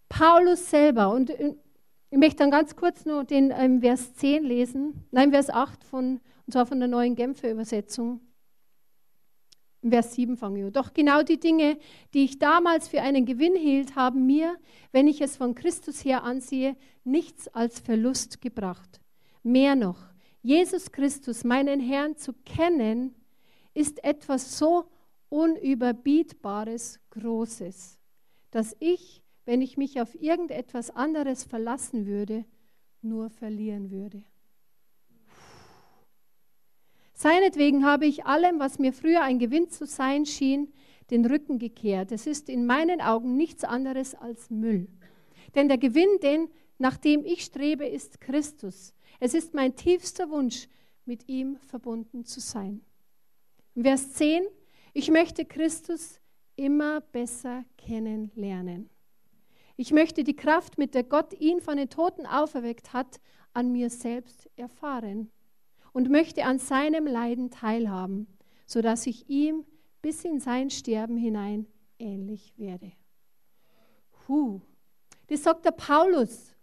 Paulus 0.09 0.69
selber, 0.69 1.11
und 1.13 1.29
äh, 1.29 1.55
ich 2.11 2.17
möchte 2.17 2.37
dann 2.37 2.51
ganz 2.51 2.75
kurz 2.75 3.05
nur 3.05 3.23
den 3.23 3.51
ähm, 3.55 3.81
Vers 3.81 4.15
10 4.15 4.43
lesen, 4.43 5.05
nein, 5.11 5.31
Vers 5.31 5.49
8 5.49 5.83
von, 5.83 6.19
und 6.45 6.53
zwar 6.53 6.65
von 6.65 6.79
der 6.79 6.87
neuen 6.87 7.15
Genfer 7.15 7.51
Übersetzung. 7.51 8.19
Vers 9.87 10.15
7 10.15 10.35
fange 10.35 10.67
ich. 10.67 10.73
Doch 10.73 10.93
genau 10.93 11.21
die 11.21 11.39
Dinge, 11.39 11.77
die 12.13 12.25
ich 12.25 12.39
damals 12.39 12.87
für 12.87 13.01
einen 13.01 13.25
Gewinn 13.25 13.55
hielt, 13.55 13.95
haben 13.95 14.25
mir, 14.25 14.57
wenn 14.91 15.07
ich 15.07 15.21
es 15.21 15.37
von 15.37 15.55
Christus 15.55 16.03
her 16.03 16.23
ansehe, 16.23 16.75
nichts 17.03 17.47
als 17.47 17.79
Verlust 17.79 18.41
gebracht. 18.41 18.99
Mehr 19.43 19.75
noch, 19.75 19.99
Jesus 20.41 20.91
Christus, 20.91 21.43
meinen 21.43 21.79
Herrn, 21.79 22.17
zu 22.17 22.33
kennen, 22.33 23.15
ist 23.73 24.03
etwas 24.03 24.57
so 24.57 24.85
unüberbietbares, 25.29 26.99
Großes, 27.11 27.99
dass 28.51 28.75
ich, 28.79 29.23
wenn 29.45 29.61
ich 29.61 29.77
mich 29.77 30.01
auf 30.01 30.15
irgendetwas 30.15 30.91
anderes 30.91 31.43
verlassen 31.43 32.05
würde, 32.05 32.45
nur 33.01 33.29
verlieren 33.29 33.91
würde. 33.91 34.23
Seinetwegen 37.13 37.85
habe 37.85 38.05
ich 38.05 38.25
allem, 38.25 38.59
was 38.59 38.79
mir 38.79 38.93
früher 38.93 39.23
ein 39.23 39.39
Gewinn 39.39 39.69
zu 39.69 39.85
sein 39.85 40.25
schien, 40.25 40.71
den 41.11 41.25
Rücken 41.25 41.59
gekehrt. 41.59 42.11
Es 42.11 42.27
ist 42.27 42.47
in 42.49 42.65
meinen 42.65 43.01
Augen 43.01 43.35
nichts 43.35 43.63
anderes 43.63 44.15
als 44.15 44.49
Müll. 44.49 44.87
Denn 45.55 45.67
der 45.67 45.77
Gewinn, 45.77 46.19
den, 46.21 46.49
nach 46.77 46.97
dem 46.97 47.25
ich 47.25 47.43
strebe, 47.43 47.85
ist 47.85 48.21
Christus. 48.21 48.93
Es 49.19 49.33
ist 49.33 49.53
mein 49.53 49.75
tiefster 49.75 50.29
Wunsch, 50.29 50.67
mit 51.05 51.27
ihm 51.27 51.57
verbunden 51.57 52.23
zu 52.23 52.39
sein. 52.39 52.81
Vers 53.75 54.13
10, 54.13 54.43
ich 54.93 55.09
möchte 55.09 55.43
Christus 55.43 56.19
immer 56.55 57.01
besser 57.01 57.65
kennenlernen. 57.77 58.89
Ich 59.79 59.93
möchte 59.93 60.25
die 60.25 60.35
Kraft, 60.35 60.77
mit 60.77 60.93
der 60.93 61.05
Gott 61.05 61.31
ihn 61.39 61.61
von 61.61 61.77
den 61.77 61.89
Toten 61.89 62.25
auferweckt 62.25 62.91
hat, 62.91 63.21
an 63.53 63.71
mir 63.71 63.89
selbst 63.89 64.49
erfahren 64.57 65.31
und 65.93 66.09
möchte 66.09 66.43
an 66.43 66.59
seinem 66.59 67.07
Leiden 67.07 67.49
teilhaben, 67.49 68.27
sodass 68.65 69.07
ich 69.07 69.29
ihm 69.29 69.65
bis 70.01 70.25
in 70.25 70.41
sein 70.41 70.69
Sterben 70.69 71.15
hinein 71.15 71.65
ähnlich 71.97 72.53
werde. 72.57 72.91
Huh. 74.27 74.59
Das 75.27 75.43
sagt 75.43 75.63
der 75.63 75.71
Paulus. 75.71 76.53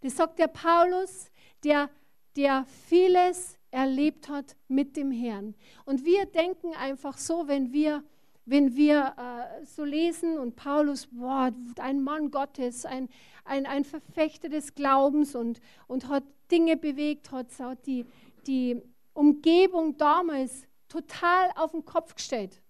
Das 0.00 0.16
sagt 0.16 0.38
der 0.38 0.48
Paulus, 0.48 1.30
der, 1.64 1.90
der 2.34 2.64
vieles 2.88 3.58
erlebt 3.72 4.30
hat 4.30 4.56
mit 4.68 4.96
dem 4.96 5.10
Herrn. 5.10 5.54
Und 5.84 6.06
wir 6.06 6.24
denken 6.24 6.72
einfach 6.72 7.18
so, 7.18 7.46
wenn 7.46 7.74
wir, 7.74 8.02
wenn 8.46 8.76
wir 8.76 9.14
äh, 9.16 9.64
so 9.64 9.84
lesen 9.84 10.38
und 10.38 10.56
Paulus, 10.56 11.06
boah, 11.10 11.52
ein 11.78 12.02
Mann 12.02 12.30
Gottes, 12.30 12.84
ein, 12.84 13.08
ein, 13.44 13.66
ein 13.66 13.84
Verfechter 13.84 14.48
des 14.48 14.74
Glaubens 14.74 15.34
und, 15.34 15.60
und 15.86 16.08
hat 16.08 16.24
Dinge 16.50 16.76
bewegt, 16.76 17.30
hat, 17.30 17.46
hat 17.58 17.86
die, 17.86 18.04
die 18.46 18.80
Umgebung 19.14 19.96
damals 19.96 20.66
total 20.88 21.50
auf 21.56 21.72
den 21.72 21.84
Kopf 21.84 22.14
gestellt. 22.14 22.60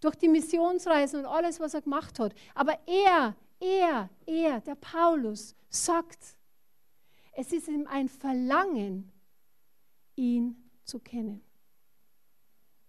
Durch 0.00 0.16
die 0.16 0.28
Missionsreisen 0.28 1.20
und 1.20 1.26
alles, 1.26 1.58
was 1.58 1.72
er 1.72 1.80
gemacht 1.80 2.18
hat. 2.18 2.34
Aber 2.54 2.78
er, 2.86 3.34
er, 3.60 4.10
er, 4.26 4.60
der 4.60 4.74
Paulus, 4.74 5.56
sagt, 5.70 6.38
es 7.32 7.52
ist 7.52 7.68
ihm 7.68 7.86
ein 7.86 8.08
Verlangen, 8.08 9.10
ihn 10.16 10.70
zu 10.84 10.98
kennen. 10.98 11.45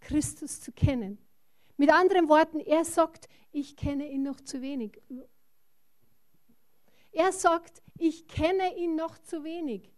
Christus 0.08 0.62
zu 0.62 0.72
kennen. 0.72 1.18
Mit 1.76 1.90
anderen 1.92 2.30
Worten, 2.30 2.60
er 2.62 2.86
sagt, 2.86 3.28
ich 3.52 3.76
kenne 3.76 4.10
ihn 4.10 4.24
noch 4.24 4.40
zu 4.40 4.62
wenig. 4.62 5.02
Er 7.12 7.34
sagt, 7.34 7.84
ich 7.98 8.26
kenne 8.28 8.78
ihn 8.78 8.96
noch 8.96 9.20
zu 9.20 9.44
wenig. 9.44 9.92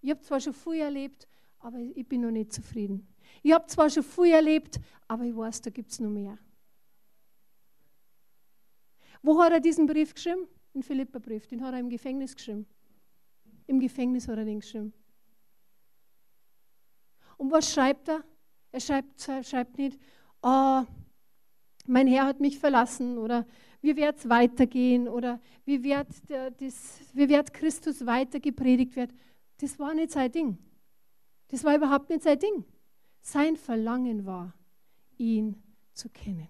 Ich 0.00 0.10
habe 0.10 0.20
zwar 0.20 0.40
schon 0.40 0.52
viel 0.52 0.80
erlebt, 0.80 1.28
aber 1.60 1.78
ich 1.78 2.08
bin 2.08 2.22
noch 2.22 2.32
nicht 2.32 2.52
zufrieden. 2.52 3.06
Ich 3.42 3.52
habe 3.52 3.66
zwar 3.66 3.88
schon 3.88 4.02
viel 4.02 4.32
erlebt, 4.32 4.80
aber 5.06 5.22
ich 5.22 5.36
weiß, 5.36 5.62
da 5.62 5.70
gibt 5.70 5.92
es 5.92 6.00
noch 6.00 6.10
mehr. 6.10 6.36
Wo 9.22 9.40
hat 9.40 9.52
er 9.52 9.60
diesen 9.60 9.86
Brief 9.86 10.12
geschrieben? 10.12 10.48
Den 10.74 10.82
Philippa-Brief. 10.82 11.46
Den 11.46 11.62
hat 11.62 11.74
er 11.74 11.78
im 11.78 11.88
Gefängnis 11.88 12.34
geschrieben. 12.34 12.66
Im 13.68 13.78
Gefängnis 13.78 14.26
hat 14.26 14.38
er 14.38 14.44
den 14.44 14.58
geschrieben. 14.58 14.92
Und 17.36 17.52
was 17.52 17.72
schreibt 17.72 18.08
er? 18.08 18.24
Er 18.72 18.80
schreibt, 18.80 19.20
schreibt 19.20 19.78
nicht, 19.78 19.98
oh, 20.42 20.82
mein 21.86 22.06
Herr 22.06 22.26
hat 22.26 22.40
mich 22.40 22.58
verlassen 22.58 23.18
oder 23.18 23.46
wie 23.82 23.96
wird 23.96 24.18
es 24.18 24.28
weitergehen 24.28 25.08
oder 25.08 25.40
wie 25.64 25.82
wird, 25.82 26.08
der, 26.28 26.50
das, 26.50 27.00
wie 27.12 27.28
wird 27.28 27.52
Christus 27.52 28.04
weiter 28.06 28.38
gepredigt 28.38 28.94
werden, 28.96 29.18
das 29.58 29.78
war 29.78 29.94
nicht 29.94 30.12
sein 30.12 30.30
Ding. 30.30 30.58
Das 31.48 31.64
war 31.64 31.74
überhaupt 31.74 32.08
nicht 32.10 32.22
sein 32.22 32.38
Ding. 32.38 32.64
Sein 33.20 33.56
Verlangen 33.56 34.24
war, 34.24 34.54
ihn 35.18 35.62
zu 35.92 36.08
kennen. 36.08 36.48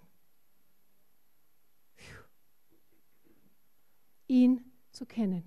Ihn 4.26 4.64
zu 4.92 5.06
kennen. 5.06 5.42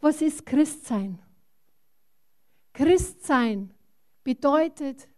Was 0.00 0.20
ist 0.20 0.44
Christsein? 0.44 1.18
Christsein 2.76 3.72
bedeutet 4.22 5.08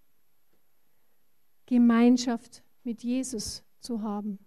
Gemeinschaft 1.67 2.63
mit 2.85 3.03
Jesus 3.03 3.65
zu 3.81 4.01
haben. 4.01 4.39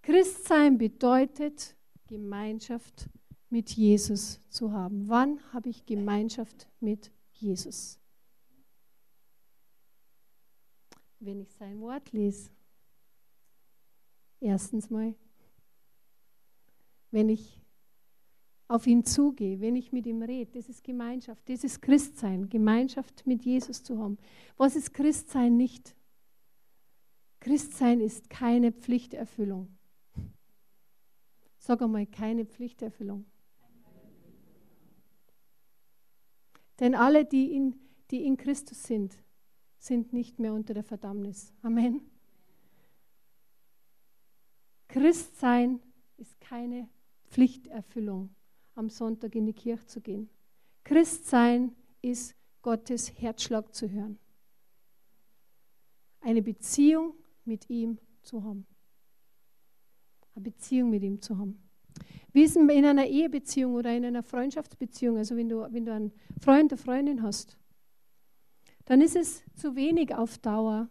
Christsein 0.00 0.78
bedeutet 0.78 1.76
Gemeinschaft 2.06 3.10
mit 3.50 3.72
Jesus 3.72 4.40
zu 4.48 4.72
haben. 4.72 5.06
Wann 5.06 5.38
habe 5.52 5.68
ich 5.68 5.84
Gemeinschaft 5.84 6.66
mit 6.80 7.12
Jesus? 7.34 8.00
Wenn 11.18 11.42
ich 11.42 11.52
sein 11.52 11.78
Wort 11.82 12.10
lese. 12.12 12.50
Erstens 14.40 14.88
mal, 14.88 15.14
wenn 17.10 17.28
ich 17.28 17.59
auf 18.70 18.86
ihn 18.86 19.04
zugehe, 19.04 19.60
wenn 19.60 19.74
ich 19.74 19.90
mit 19.90 20.06
ihm 20.06 20.22
rede, 20.22 20.52
das 20.52 20.68
ist 20.68 20.84
Gemeinschaft, 20.84 21.48
das 21.48 21.64
ist 21.64 21.82
Christsein, 21.82 22.48
Gemeinschaft 22.48 23.26
mit 23.26 23.44
Jesus 23.44 23.82
zu 23.82 23.98
haben. 23.98 24.16
Was 24.56 24.76
ist 24.76 24.94
Christsein 24.94 25.56
nicht? 25.56 25.96
Christsein 27.40 28.00
ist 28.00 28.30
keine 28.30 28.70
Pflichterfüllung. 28.70 29.76
Sag 31.58 31.82
einmal, 31.82 32.06
keine 32.06 32.44
Pflichterfüllung. 32.44 33.26
Denn 36.78 36.94
alle, 36.94 37.24
die, 37.24 37.52
in, 37.52 37.74
die 38.12 38.24
in 38.24 38.36
Christus 38.36 38.84
sind, 38.84 39.16
sind 39.78 40.12
nicht 40.12 40.38
mehr 40.38 40.54
unter 40.54 40.74
der 40.74 40.84
Verdammnis. 40.84 41.52
Amen. 41.62 42.02
Christsein 44.86 45.80
ist 46.18 46.40
keine 46.40 46.88
Pflichterfüllung, 47.26 48.34
am 48.80 48.88
Sonntag 48.88 49.34
in 49.34 49.46
die 49.46 49.52
Kirche 49.52 49.86
zu 49.86 50.00
gehen. 50.00 50.28
Christsein 50.82 51.72
ist 52.02 52.34
Gottes 52.62 53.12
Herzschlag 53.20 53.72
zu 53.74 53.90
hören. 53.90 54.18
Eine 56.20 56.42
Beziehung 56.42 57.14
mit 57.44 57.68
ihm 57.70 57.98
zu 58.22 58.42
haben. 58.42 58.66
Eine 60.34 60.44
Beziehung 60.44 60.90
mit 60.90 61.02
ihm 61.02 61.20
zu 61.20 61.38
haben. 61.38 61.62
Wie 62.32 62.42
ist 62.42 62.56
in 62.56 62.84
einer 62.84 63.06
Ehebeziehung 63.06 63.74
oder 63.74 63.94
in 63.94 64.04
einer 64.04 64.22
Freundschaftsbeziehung, 64.22 65.18
also 65.18 65.36
wenn 65.36 65.48
du, 65.48 65.66
wenn 65.70 65.84
du 65.84 65.92
einen 65.92 66.12
Freund, 66.40 66.72
eine 66.72 66.78
Freundin 66.78 67.22
hast, 67.22 67.58
dann 68.86 69.00
ist 69.00 69.16
es 69.16 69.42
zu 69.54 69.76
wenig 69.76 70.14
auf 70.14 70.38
Dauer 70.38 70.88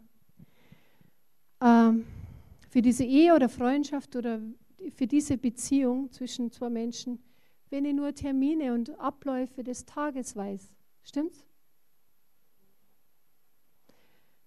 ähm, 1.61 2.05
für 2.69 2.81
diese 2.81 3.03
Ehe 3.03 3.33
oder 3.33 3.49
Freundschaft 3.49 4.15
oder 4.15 4.41
für 4.95 5.07
diese 5.07 5.37
Beziehung 5.37 6.11
zwischen 6.11 6.51
zwei 6.51 6.69
Menschen, 6.69 7.19
wenn 7.69 7.85
ich 7.85 7.93
nur 7.93 8.13
Termine 8.13 8.73
und 8.73 8.99
Abläufe 8.99 9.63
des 9.63 9.85
Tages 9.85 10.35
weiß. 10.35 10.71
Stimmt's? 11.03 11.45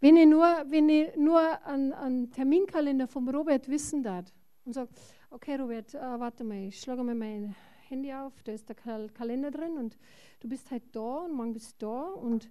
Wenn 0.00 0.16
ich 0.16 0.26
nur, 0.26 0.42
wenn 0.68 0.88
ich 0.88 1.16
nur 1.16 1.40
einen, 1.64 1.92
einen 1.92 2.30
Terminkalender 2.30 3.06
vom 3.06 3.28
Robert 3.28 3.68
wissen 3.68 4.02
darf 4.02 4.26
und 4.64 4.72
sage, 4.72 4.90
okay 5.30 5.54
Robert, 5.54 5.94
äh, 5.94 6.00
warte 6.00 6.42
mal, 6.42 6.66
ich 6.66 6.80
schlage 6.80 7.04
mal 7.04 7.14
mein 7.14 7.54
Handy 7.88 8.12
auf, 8.12 8.32
da 8.42 8.52
ist 8.52 8.68
der 8.68 8.74
Kal 8.74 9.08
Kalender 9.10 9.52
drin 9.52 9.78
und 9.78 9.96
du 10.40 10.48
bist 10.48 10.70
halt 10.72 10.82
da 10.92 11.18
und 11.18 11.34
morgen 11.34 11.52
bist 11.52 11.80
du 11.80 11.86
da 11.86 12.02
und 12.02 12.50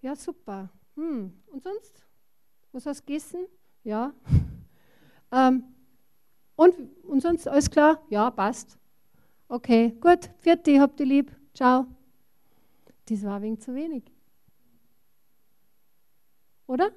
ja, 0.00 0.16
super. 0.16 0.70
Hm. 0.96 1.32
Und 1.46 1.62
sonst? 1.62 2.04
Was 2.72 2.86
hast 2.86 3.02
du 3.02 3.06
gegessen? 3.06 3.46
Ja. 3.84 4.12
ähm, 5.32 5.62
und, 6.56 6.74
und 7.04 7.20
sonst 7.20 7.46
alles 7.46 7.70
klar? 7.70 8.02
Ja, 8.10 8.30
passt. 8.30 8.78
Okay, 9.52 9.94
gut, 10.00 10.30
vierte, 10.38 10.80
habt 10.80 10.98
ihr 10.98 11.04
lieb. 11.04 11.30
Ciao. 11.52 11.84
Das 13.04 13.22
war 13.22 13.42
wenig 13.42 13.60
zu 13.60 13.74
wenig. 13.74 14.02
Oder? 16.66 16.90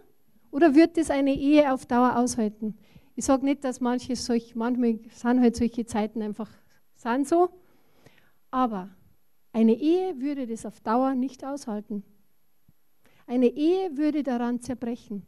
Oder 0.51 0.73
wird 0.73 0.95
das 0.95 1.09
eine 1.09 1.33
Ehe 1.33 1.73
auf 1.73 1.85
Dauer 1.85 2.15
aushalten? 2.15 2.77
Ich 3.17 3.25
sage 3.25 3.43
nicht, 3.43 3.65
dass 3.65 3.81
manche 3.81 4.15
solch, 4.15 4.55
manchmal 4.55 5.01
sind 5.09 5.41
halt 5.41 5.57
solche 5.57 5.85
Zeiten 5.85 6.21
einfach 6.21 6.49
sind 6.95 7.27
so, 7.27 7.49
aber 8.51 8.89
eine 9.51 9.73
Ehe 9.73 10.21
würde 10.21 10.47
das 10.47 10.65
auf 10.65 10.79
Dauer 10.79 11.13
nicht 11.13 11.43
aushalten. 11.43 12.05
Eine 13.27 13.47
Ehe 13.47 13.97
würde 13.97 14.23
daran 14.23 14.61
zerbrechen. 14.61 15.25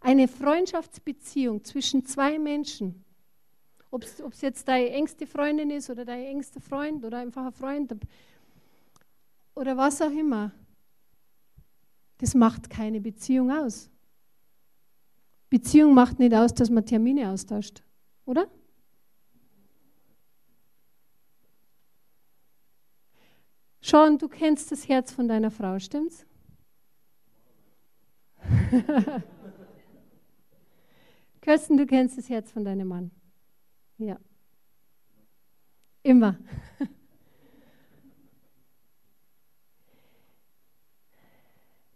Eine 0.00 0.28
Freundschaftsbeziehung 0.28 1.64
zwischen 1.64 2.06
zwei 2.06 2.38
Menschen, 2.38 3.03
ob 3.94 4.02
es 4.02 4.40
jetzt 4.40 4.66
deine 4.66 4.90
engste 4.90 5.24
Freundin 5.24 5.70
ist 5.70 5.88
oder 5.88 6.04
dein 6.04 6.24
engster 6.24 6.60
Freund 6.60 7.04
oder 7.04 7.18
einfach 7.18 7.46
ein 7.46 7.52
Freund 7.52 7.94
oder 9.54 9.76
was 9.76 10.02
auch 10.02 10.10
immer, 10.10 10.50
das 12.18 12.34
macht 12.34 12.68
keine 12.68 13.00
Beziehung 13.00 13.52
aus. 13.52 13.88
Beziehung 15.48 15.94
macht 15.94 16.18
nicht 16.18 16.34
aus, 16.34 16.52
dass 16.52 16.70
man 16.70 16.84
Termine 16.84 17.30
austauscht, 17.30 17.84
oder? 18.26 18.48
Sean, 23.80 24.18
du 24.18 24.26
kennst 24.28 24.72
das 24.72 24.88
Herz 24.88 25.12
von 25.12 25.28
deiner 25.28 25.52
Frau, 25.52 25.78
stimmt's? 25.78 26.26
Kirsten, 31.42 31.76
du 31.76 31.86
kennst 31.86 32.18
das 32.18 32.28
Herz 32.28 32.50
von 32.50 32.64
deinem 32.64 32.88
Mann. 32.88 33.12
Ja. 33.98 34.18
Immer. 36.02 36.36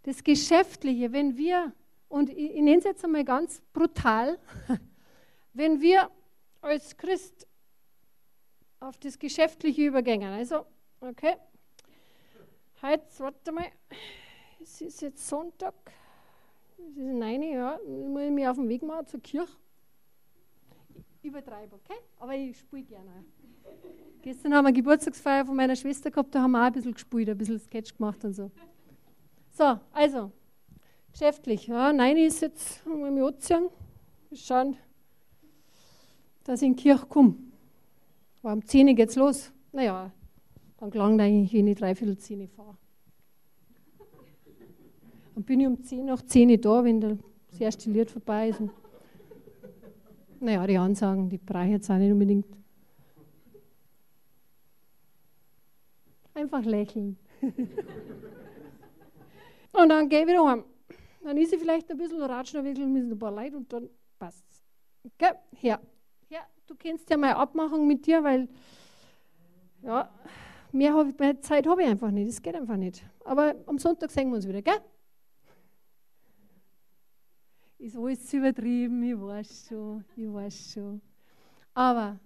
Das 0.04 0.24
Geschäftliche, 0.24 1.12
wenn 1.12 1.37
wir, 1.37 1.72
und 2.08 2.30
ich, 2.30 2.54
nenne 2.54 2.78
es 2.78 2.84
jetzt 2.84 3.04
einmal 3.04 3.24
ganz 3.24 3.61
brutal, 3.74 4.38
wenn 5.52 5.82
wir 5.82 6.11
als 6.62 6.96
Christ 6.96 7.46
auf 8.80 8.96
das 8.96 9.18
Geschäftliche 9.18 9.87
übergehen, 9.87 10.22
also, 10.22 10.64
okay, 11.00 11.37
heute, 12.80 13.04
warte 13.18 13.52
mal, 13.52 13.66
es 14.62 14.80
ist 14.80 15.02
jetzt 15.02 15.28
Sonntag, 15.28 15.74
es 16.78 16.96
ist 16.96 16.96
neun, 16.96 17.42
ja, 17.42 17.78
muss 17.87 18.22
ich 18.22 18.30
mich 18.30 18.48
auf 18.48 18.56
den 18.56 18.68
Weg 18.70 18.82
machen 18.82 19.06
zur 19.06 19.20
Kirche. 19.20 19.52
Übertreibe, 21.28 21.76
okay? 21.76 22.00
Aber 22.18 22.34
ich 22.34 22.58
spiele 22.58 22.82
gerne. 22.82 23.24
Gestern 24.22 24.54
haben 24.54 24.64
wir 24.64 24.68
eine 24.68 24.76
Geburtstagsfeier 24.76 25.44
von 25.46 25.56
meiner 25.56 25.76
Schwester 25.76 26.10
gehabt, 26.10 26.34
da 26.34 26.42
haben 26.42 26.52
wir 26.52 26.60
auch 26.60 26.66
ein 26.66 26.72
bisschen 26.72 26.92
gespielt, 26.92 27.28
ein 27.28 27.38
bisschen 27.38 27.58
Sketch 27.60 27.96
gemacht 27.96 28.24
und 28.24 28.32
so. 28.34 28.50
So, 29.50 29.78
also, 29.92 30.32
geschäftlich. 31.12 31.66
Ja, 31.66 31.92
nein, 31.92 32.16
ist 32.16 32.40
jetzt 32.40 32.84
im 32.86 33.22
Ozean. 33.22 33.68
Schauen, 34.32 34.76
dass 36.44 36.62
ich 36.62 36.68
in 36.68 36.76
die 36.76 36.82
Kirche 36.82 37.06
komme. 37.06 37.34
War 38.42 38.52
um 38.52 38.64
10 38.64 38.88
Uhr 38.88 38.94
geht's 38.94 39.16
los. 39.16 39.50
Naja, 39.72 40.10
dann 40.78 40.90
gelangt 40.90 41.20
eigentlich, 41.20 41.52
wenn 41.52 41.66
ich 41.66 41.78
dreiviertel 41.78 42.18
10 42.18 42.40
Uhr 42.42 42.48
fahre. 42.48 42.76
Dann 45.34 45.44
bin 45.44 45.60
ich 45.60 45.66
um 45.66 45.82
10 45.82 46.06
nach 46.06 46.22
10 46.22 46.50
Uhr 46.50 46.56
da, 46.58 46.84
wenn 46.84 47.00
das 47.00 47.60
erste 47.60 47.90
Lied 47.90 48.10
vorbei 48.10 48.50
ist. 48.50 48.60
Naja, 50.40 50.66
die 50.66 50.79
Ansagen, 50.79 51.29
die 51.29 51.38
brauche 51.38 51.64
ich 51.64 51.72
jetzt 51.72 51.90
auch 51.90 51.96
nicht 51.96 52.12
unbedingt. 52.12 52.46
Einfach 56.35 56.64
lächeln. 56.64 57.18
und 59.72 59.88
dann 59.88 60.09
gehe 60.09 60.20
ich 60.20 60.29
wieder 60.29 60.46
heim. 60.46 60.64
Dann 61.24 61.37
ist 61.37 61.51
sie 61.51 61.59
vielleicht 61.59 61.90
ein 61.90 61.96
bisschen 61.96 62.22
ein 62.22 62.94
bisschen 62.94 63.12
ein 63.12 63.18
paar 63.18 63.33
Leute 63.33 63.57
und 63.57 63.72
dann 63.72 63.90
passt 64.18 64.44
es. 64.51 64.62
Okay, 65.05 65.35
ja. 65.61 65.81
Ja, 66.29 66.40
du 66.66 66.77
kennst 66.77 67.11
ja 67.11 67.16
meine 67.16 67.37
Abmachung 67.37 67.88
mit 67.88 68.07
dir, 68.07 68.22
weil 68.22 68.48
ja, 69.83 70.09
mehr, 70.72 70.94
hab, 70.94 71.18
mehr 71.18 71.40
Zeit 71.40 71.66
habe 71.66 71.83
ich 71.83 71.88
einfach 71.88 72.12
nicht. 72.12 72.29
Das 72.29 72.40
geht 72.40 72.55
einfach 72.55 72.77
nicht. 72.77 73.05
Aber 73.24 73.57
am 73.66 73.79
Sonntag 73.79 74.12
sehen 74.12 74.29
wir 74.29 74.37
uns 74.37 74.46
wieder, 74.46 74.62
gell? 74.62 74.81
Ist 77.78 77.96
alles 77.96 78.32
übertrieben, 78.32 79.02
ich 79.02 79.18
weiß 79.18 79.68
schon, 79.68 80.04
ich 80.16 80.32
weiß 80.32 80.72
schon. 80.72 81.00
Aber 81.74 82.18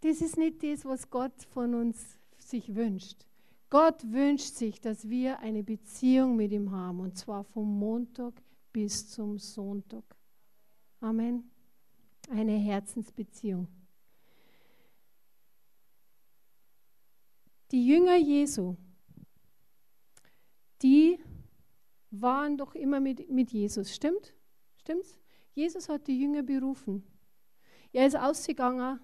das 0.00 0.20
ist 0.20 0.36
nicht 0.36 0.62
das, 0.62 0.84
was 0.84 1.08
Gott 1.08 1.42
von 1.50 1.74
uns 1.74 2.18
sich 2.38 2.74
wünscht. 2.74 3.24
Gott 3.70 4.04
wünscht 4.12 4.54
sich, 4.54 4.80
dass 4.80 5.08
wir 5.08 5.38
eine 5.40 5.62
Beziehung 5.62 6.36
mit 6.36 6.52
ihm 6.52 6.70
haben, 6.70 7.00
und 7.00 7.16
zwar 7.16 7.44
vom 7.44 7.78
Montag 7.78 8.34
bis 8.72 9.08
zum 9.08 9.38
Sonntag. 9.38 10.04
Amen. 11.00 11.50
Eine 12.28 12.56
Herzensbeziehung. 12.56 13.68
Die 17.70 17.86
Jünger 17.86 18.16
Jesu, 18.16 18.76
die 20.82 21.18
waren 22.10 22.56
doch 22.56 22.74
immer 22.74 23.00
mit, 23.00 23.28
mit 23.30 23.50
Jesus, 23.50 23.94
stimmt? 23.94 24.34
Stimmt's? 24.84 25.18
Jesus 25.54 25.88
hat 25.88 26.06
die 26.06 26.20
Jünger 26.20 26.42
berufen. 26.42 27.02
Er 27.90 28.06
ist 28.06 28.16
ausgegangen 28.16 29.00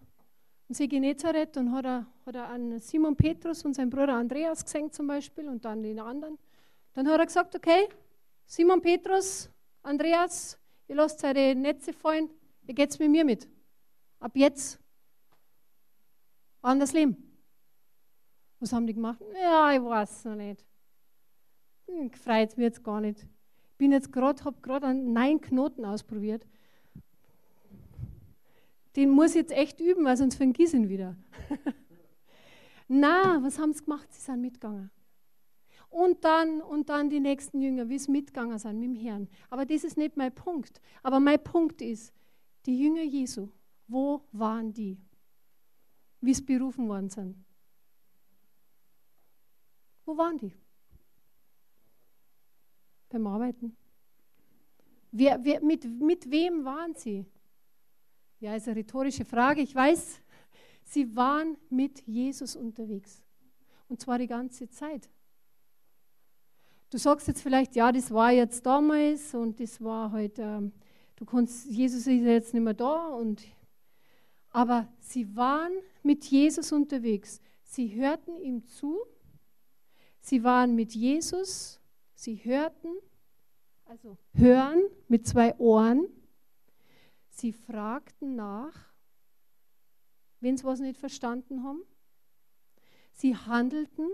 in 0.69 0.75
See 0.75 0.87
Genezareth 0.87 1.57
und 1.57 1.73
hat 1.73 1.87
er, 1.87 2.07
hat 2.27 2.35
er 2.35 2.49
an 2.49 2.79
Simon 2.81 3.17
Petrus 3.17 3.65
und 3.65 3.73
seinen 3.73 3.89
Bruder 3.89 4.13
Andreas 4.13 4.63
gesehen 4.63 4.93
zum 4.93 5.07
Beispiel 5.07 5.49
und 5.49 5.65
dann 5.65 5.83
den 5.83 5.99
anderen. 5.99 6.39
Dann 6.93 7.09
hat 7.09 7.19
er 7.19 7.25
gesagt, 7.25 7.57
okay, 7.57 7.89
Simon 8.45 8.83
Petrus, 8.83 9.49
Andreas, 9.83 10.59
ihr 10.87 10.97
lasst 10.97 11.25
eure 11.25 11.55
Netze 11.55 11.95
fallen, 11.95 12.29
ihr 12.67 12.75
geht's 12.75 12.99
mit 12.99 13.11
mir 13.11 13.25
mit. 13.25 13.49
Ab 14.19 14.33
jetzt 14.35 14.79
anders 16.61 16.93
leben. 16.93 17.17
Was 18.59 18.71
haben 18.75 18.87
die 18.87 18.93
gemacht? 18.93 19.23
Ja, 19.33 19.73
ich 19.73 19.83
weiß 19.83 20.27
noch 20.27 20.35
nicht. 20.35 20.63
Hm, 21.87 22.11
mich 22.11 22.57
jetzt 22.59 22.85
gar 22.85 23.01
nicht 23.01 23.27
bin 23.81 23.93
jetzt 23.93 24.13
gerade, 24.13 24.45
habe 24.45 24.61
gerade 24.61 24.89
einen 24.89 25.15
neuen 25.15 25.41
Knoten 25.41 25.87
ausprobiert. 25.87 26.47
Den 28.95 29.09
muss 29.09 29.31
ich 29.31 29.37
jetzt 29.37 29.53
echt 29.53 29.81
üben, 29.81 30.05
weil 30.05 30.19
sonst 30.19 30.35
vergiss 30.35 30.75
ihn 30.75 30.91
wieder. 30.91 31.17
Na, 32.89 33.43
was 33.43 33.59
haben 33.59 33.73
sie 33.73 33.83
gemacht? 33.83 34.13
Sie 34.13 34.21
sind 34.21 34.43
mitgegangen. 34.43 34.91
Und 35.89 36.25
dann, 36.25 36.61
und 36.61 36.91
dann 36.91 37.09
die 37.09 37.21
nächsten 37.21 37.63
Jünger, 37.63 37.89
wie 37.89 37.99
sie 37.99 38.11
mitgegangen 38.11 38.59
sind 38.59 38.79
mit 38.79 38.91
dem 38.91 38.95
Herrn. 38.97 39.29
Aber 39.49 39.65
das 39.65 39.83
ist 39.83 39.97
nicht 39.97 40.15
mein 40.15 40.35
Punkt. 40.35 40.83
Aber 41.03 41.19
mein 41.19 41.43
Punkt 41.43 41.81
ist, 41.81 42.13
die 42.67 42.79
Jünger 42.79 43.03
Jesu, 43.03 43.49
wo 43.89 44.21
waren 44.33 44.75
die? 44.75 44.99
Wie 46.21 46.35
sie 46.35 46.43
berufen 46.43 46.87
worden 46.87 47.09
sind. 47.09 47.35
Wo 50.05 50.19
waren 50.19 50.37
die? 50.37 50.53
Beim 53.11 53.27
Arbeiten? 53.27 53.77
Wer, 55.13 55.45
wer, 55.45 55.63
mit, 55.63 55.85
mit 55.85 56.31
wem 56.31 56.65
waren 56.65 56.95
sie? 56.95 57.27
Ja, 58.39 58.55
ist 58.55 58.69
eine 58.69 58.77
rhetorische 58.77 59.25
Frage. 59.25 59.61
Ich 59.61 59.75
weiß, 59.75 60.21
sie 60.85 61.15
waren 61.15 61.59
mit 61.69 62.01
Jesus 62.07 62.57
unterwegs. 62.57 63.23
Und 63.89 64.01
zwar 64.01 64.19
die 64.19 64.29
ganze 64.29 64.71
Zeit. 64.71 65.11
Du 66.91 66.99
sagst 66.99 67.29
jetzt 67.29 67.43
vielleicht, 67.43 67.77
ja, 67.77 67.93
das 67.93 68.11
war 68.11 68.33
jetzt 68.33 68.65
damals 68.65 69.35
und 69.35 69.61
das 69.61 69.81
war 69.81 70.11
halt, 70.11 70.39
ähm, 70.39 70.73
du 71.17 71.25
kannst, 71.25 71.67
Jesus 71.67 72.07
ist 72.07 72.23
jetzt 72.23 72.55
nicht 72.55 72.63
mehr 72.63 72.75
da. 72.75 73.09
Und, 73.09 73.43
aber 74.51 74.89
sie 75.01 75.37
waren 75.37 75.73
mit 76.03 76.25
Jesus 76.25 76.73
unterwegs. 76.73 77.41
Sie 77.63 77.95
hörten 77.95 78.37
ihm 78.41 78.65
zu. 78.67 78.99
Sie 80.21 80.43
waren 80.43 80.75
mit 80.75 80.95
Jesus. 80.95 81.80
Sie 82.21 82.37
hörten, 82.45 82.93
also 83.87 84.19
hören 84.35 84.83
mit 85.09 85.27
zwei 85.27 85.57
Ohren. 85.57 86.07
Sie 87.31 87.51
fragten 87.51 88.37
nach, 88.37 88.93
wenn 90.41 90.59
sie 90.59 90.65
was 90.65 90.81
nicht 90.81 90.99
verstanden 90.99 91.65
haben. 91.65 91.83
Sie 93.15 93.35
handelten, 93.35 94.11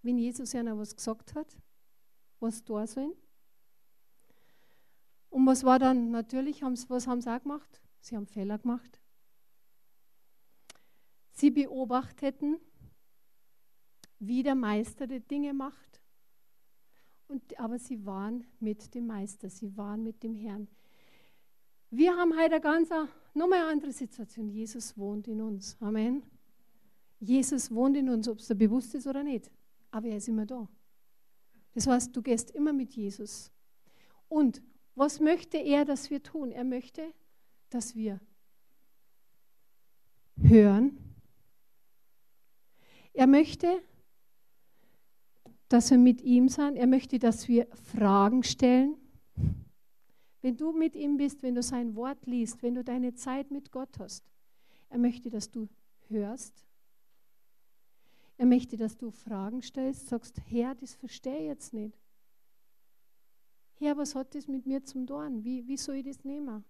wenn 0.00 0.16
Jesus 0.16 0.54
ihnen 0.54 0.78
was 0.78 0.96
gesagt 0.96 1.34
hat 1.34 1.58
was 2.40 2.64
da 2.64 2.86
sollen. 2.86 3.12
Und 5.28 5.46
was 5.46 5.64
war 5.64 5.78
dann? 5.78 6.10
Natürlich, 6.10 6.62
haben 6.62 6.76
sie, 6.76 6.88
was 6.88 7.06
haben 7.06 7.20
sie 7.20 7.30
auch 7.30 7.42
gemacht? 7.42 7.80
Sie 8.00 8.16
haben 8.16 8.26
Fehler 8.26 8.58
gemacht. 8.58 9.00
Sie 11.32 11.50
beobachteten, 11.50 12.58
wie 14.18 14.42
der 14.42 14.54
Meister 14.54 15.06
die 15.06 15.20
Dinge 15.20 15.52
macht. 15.52 15.91
Und, 17.32 17.58
aber 17.58 17.78
sie 17.78 18.04
waren 18.04 18.44
mit 18.60 18.94
dem 18.94 19.06
Meister, 19.06 19.48
sie 19.48 19.74
waren 19.74 20.02
mit 20.02 20.22
dem 20.22 20.34
Herrn. 20.34 20.68
Wir 21.90 22.14
haben 22.14 22.34
heute 22.34 22.56
eine 22.56 22.60
ganz 22.60 22.90
nochmal 23.32 23.60
eine 23.60 23.70
andere 23.70 23.92
Situation. 23.92 24.50
Jesus 24.50 24.98
wohnt 24.98 25.26
in 25.28 25.40
uns. 25.40 25.78
Amen. 25.80 26.22
Jesus 27.20 27.70
wohnt 27.70 27.96
in 27.96 28.10
uns, 28.10 28.28
ob 28.28 28.38
es 28.38 28.48
dir 28.48 28.54
bewusst 28.54 28.94
ist 28.94 29.06
oder 29.06 29.22
nicht. 29.22 29.50
Aber 29.90 30.08
er 30.08 30.18
ist 30.18 30.28
immer 30.28 30.44
da. 30.44 30.68
Das 31.72 31.86
heißt, 31.86 32.14
du 32.14 32.20
gehst 32.20 32.50
immer 32.50 32.74
mit 32.74 32.92
Jesus. 32.92 33.50
Und 34.28 34.60
was 34.94 35.18
möchte 35.18 35.56
er, 35.56 35.86
dass 35.86 36.10
wir 36.10 36.22
tun? 36.22 36.52
Er 36.52 36.64
möchte, 36.64 37.14
dass 37.70 37.96
wir 37.96 38.20
hören. 40.36 40.98
Er 43.14 43.26
möchte, 43.26 43.82
dass 45.72 45.90
wir 45.90 45.98
mit 45.98 46.20
ihm 46.22 46.48
sind. 46.48 46.76
Er 46.76 46.86
möchte, 46.86 47.18
dass 47.18 47.48
wir 47.48 47.66
Fragen 47.94 48.42
stellen. 48.42 48.96
Wenn 50.40 50.56
du 50.56 50.72
mit 50.72 50.96
ihm 50.96 51.16
bist, 51.16 51.42
wenn 51.42 51.54
du 51.54 51.62
sein 51.62 51.94
Wort 51.94 52.26
liest, 52.26 52.62
wenn 52.62 52.74
du 52.74 52.82
deine 52.82 53.14
Zeit 53.14 53.50
mit 53.50 53.70
Gott 53.70 53.98
hast, 53.98 54.24
er 54.88 54.98
möchte, 54.98 55.30
dass 55.30 55.50
du 55.50 55.68
hörst 56.08 56.66
er 58.42 58.46
möchte, 58.46 58.76
dass 58.76 58.96
du 58.96 59.12
Fragen 59.12 59.62
stellst, 59.62 60.08
sagst, 60.08 60.40
Herr, 60.48 60.74
das 60.74 60.94
verstehe 60.94 61.38
ich 61.38 61.46
jetzt 61.46 61.72
nicht. 61.72 61.96
Herr, 63.74 63.96
was 63.96 64.16
hat 64.16 64.34
das 64.34 64.48
mit 64.48 64.66
mir 64.66 64.82
zum 64.82 65.06
tun? 65.06 65.44
Wie, 65.44 65.66
wie 65.68 65.76
soll 65.76 65.94
ich 65.96 66.06
das 66.06 66.24
nehmen? 66.24 66.64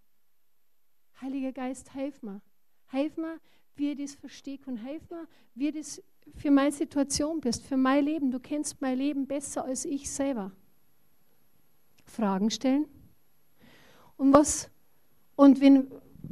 Heiliger 1.19 1.51
Geist, 1.51 1.93
hilf 1.95 2.23
mir. 2.23 2.43
Hilf 2.91 3.17
mir, 3.17 3.41
wie 3.77 3.93
ich 3.93 3.99
das 3.99 4.15
verstehe 4.15 4.59
und 4.67 4.77
hilf 4.79 5.09
mir, 5.09 5.27
wie 5.55 5.73
das 5.73 6.03
für 6.35 6.51
meine 6.51 6.73
Situation 6.73 7.41
bist, 7.41 7.65
für 7.65 7.77
mein 7.77 8.05
Leben. 8.05 8.31
Du 8.31 8.41
kennst 8.41 8.81
mein 8.81 8.99
Leben 8.99 9.27
besser 9.27 9.65
als 9.65 9.85
ich 9.85 10.11
selber. 10.11 10.53
Fragen 12.05 12.51
stellen. 12.51 12.87
Und 14.17 14.33
was, 14.33 14.71
und 15.37 15.61
wenn, 15.61 15.91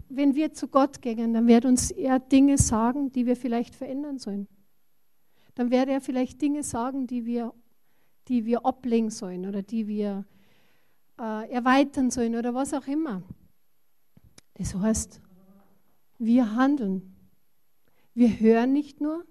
wenn 0.09 0.35
wir 0.35 0.53
zu 0.53 0.69
Gott 0.69 1.01
gehen, 1.01 1.35
dann 1.35 1.47
wird 1.47 1.65
uns 1.65 1.91
er 1.91 2.19
Dinge 2.19 2.59
sagen, 2.59 3.13
die 3.13 3.27
wir 3.27 3.37
vielleicht 3.37 3.75
verändern 3.75 4.19
sollen 4.19 4.49
dann 5.61 5.71
werde 5.71 5.93
er 5.93 6.01
vielleicht 6.01 6.41
Dinge 6.41 6.63
sagen, 6.63 7.07
die 7.07 7.27
wir, 7.27 7.53
die 8.29 8.47
wir 8.47 8.65
ablegen 8.65 9.11
sollen 9.11 9.47
oder 9.47 9.63
die 9.63 9.87
wir 9.87 10.25
äh, 11.19 11.51
erweitern 11.51 12.11
sollen 12.11 12.35
oder 12.35 12.55
was 12.55 12.73
auch 12.73 12.87
immer. 12.87 13.23
Das 14.55 14.75
heißt, 14.75 15.21
wir 16.19 16.55
handeln. 16.55 17.15
Wir 18.15 18.41
hören 18.41 18.73
nicht 18.73 19.03
nur, 19.03 19.25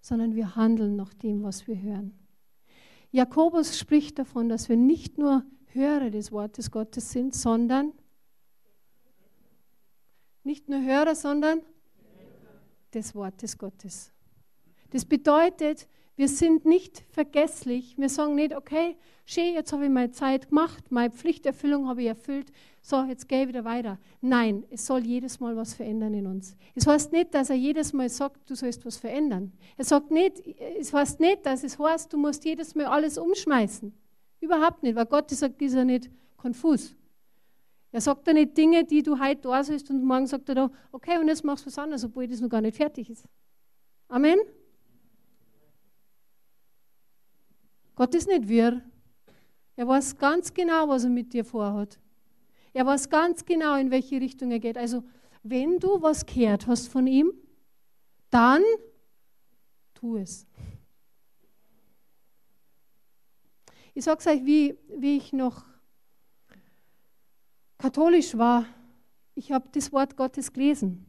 sondern 0.00 0.34
wir 0.34 0.56
handeln 0.56 0.96
nach 0.96 1.14
dem, 1.14 1.42
was 1.42 1.66
wir 1.66 1.80
hören. 1.80 2.12
Jakobus 3.10 3.78
spricht 3.78 4.18
davon, 4.18 4.48
dass 4.48 4.68
wir 4.68 4.76
nicht 4.76 5.18
nur 5.18 5.44
Hörer 5.72 6.10
des 6.10 6.32
Wortes 6.32 6.70
Gottes 6.70 7.10
sind, 7.10 7.34
sondern 7.34 7.92
nicht 10.44 10.68
nur 10.68 10.82
Hörer, 10.82 11.14
sondern 11.14 11.62
des 12.94 13.14
Wortes 13.14 13.58
Gottes. 13.58 14.12
Das 14.90 15.04
bedeutet, 15.04 15.88
wir 16.18 16.26
sind 16.26 16.64
nicht 16.64 17.04
vergesslich. 17.10 17.96
Wir 17.96 18.08
sagen 18.08 18.34
nicht, 18.34 18.52
okay, 18.52 18.96
schön, 19.24 19.54
jetzt 19.54 19.72
habe 19.72 19.84
ich 19.84 19.90
meine 19.90 20.10
Zeit 20.10 20.48
gemacht, 20.48 20.90
meine 20.90 21.12
Pflichterfüllung 21.12 21.86
habe 21.86 22.02
ich 22.02 22.08
erfüllt, 22.08 22.50
so, 22.82 23.04
jetzt 23.04 23.28
gehe 23.28 23.42
ich 23.42 23.48
wieder 23.48 23.64
weiter. 23.64 23.98
Nein, 24.20 24.64
es 24.68 24.84
soll 24.84 25.06
jedes 25.06 25.38
Mal 25.38 25.54
was 25.54 25.74
verändern 25.74 26.14
in 26.14 26.26
uns. 26.26 26.56
Es 26.74 26.88
heißt 26.88 27.12
nicht, 27.12 27.34
dass 27.34 27.50
er 27.50 27.56
jedes 27.56 27.92
Mal 27.92 28.08
sagt, 28.08 28.50
du 28.50 28.56
sollst 28.56 28.84
was 28.84 28.96
verändern. 28.96 29.52
Er 29.76 29.84
sagt 29.84 30.10
nicht, 30.10 30.44
es 30.80 30.92
heißt 30.92 31.20
nicht, 31.20 31.46
dass 31.46 31.62
es 31.62 31.78
heißt, 31.78 32.12
du 32.12 32.16
musst 32.16 32.44
jedes 32.44 32.74
Mal 32.74 32.86
alles 32.86 33.16
umschmeißen. 33.16 33.92
Überhaupt 34.40 34.82
nicht, 34.82 34.96
weil 34.96 35.06
Gott 35.06 35.30
sagt, 35.30 35.62
ist 35.62 35.74
er 35.74 35.84
nicht 35.84 36.10
konfus. 36.36 36.96
Er 37.92 38.00
sagt 38.00 38.26
da 38.26 38.32
nicht 38.32 38.56
Dinge, 38.56 38.82
die 38.84 39.04
du 39.04 39.20
heute 39.20 39.42
da 39.42 39.62
sollst 39.62 39.88
und 39.90 40.02
morgen 40.02 40.26
sagt 40.26 40.48
er 40.48 40.56
da, 40.56 40.70
okay, 40.90 41.16
und 41.18 41.28
jetzt 41.28 41.44
machst 41.44 41.64
du 41.64 41.68
was 41.68 41.78
anderes, 41.78 42.04
obwohl 42.04 42.26
das 42.26 42.40
noch 42.40 42.48
gar 42.48 42.60
nicht 42.60 42.76
fertig 42.76 43.08
ist. 43.08 43.24
Amen. 44.08 44.40
Gott 47.98 48.14
ist 48.14 48.28
nicht 48.28 48.46
wirr. 48.46 48.80
Er 49.74 49.88
weiß 49.88 50.18
ganz 50.18 50.54
genau, 50.54 50.88
was 50.88 51.02
er 51.02 51.10
mit 51.10 51.32
dir 51.32 51.44
vorhat. 51.44 51.98
Er 52.72 52.86
weiß 52.86 53.10
ganz 53.10 53.44
genau, 53.44 53.74
in 53.74 53.90
welche 53.90 54.20
Richtung 54.20 54.52
er 54.52 54.60
geht. 54.60 54.78
Also, 54.78 55.02
wenn 55.42 55.80
du 55.80 56.00
was 56.00 56.24
gehört 56.24 56.68
hast 56.68 56.86
von 56.86 57.08
ihm, 57.08 57.32
dann 58.30 58.62
tu 59.94 60.16
es. 60.16 60.46
Ich 63.94 64.04
sage 64.04 64.20
es 64.20 64.26
euch, 64.28 64.46
wie, 64.46 64.78
wie 64.96 65.16
ich 65.16 65.32
noch 65.32 65.64
katholisch 67.78 68.38
war. 68.38 68.64
Ich 69.34 69.50
habe 69.50 69.68
das 69.72 69.92
Wort 69.92 70.16
Gottes 70.16 70.52
gelesen. 70.52 71.04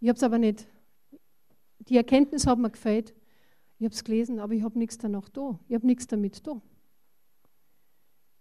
Ich 0.00 0.08
habe 0.08 0.16
es 0.16 0.22
aber 0.22 0.38
nicht. 0.38 0.66
Die 1.80 1.98
Erkenntnis 1.98 2.46
hat 2.46 2.58
mir 2.58 2.70
gefällt. 2.70 3.12
Ich 3.78 3.84
habe 3.84 3.94
es 3.94 4.02
gelesen, 4.02 4.40
aber 4.40 4.54
ich 4.54 4.62
habe 4.62 4.78
nichts 4.78 4.98
danach 4.98 5.28
da. 5.28 5.58
Ich 5.68 5.74
habe 5.74 5.86
nichts 5.86 6.06
damit 6.06 6.46
da. 6.46 6.60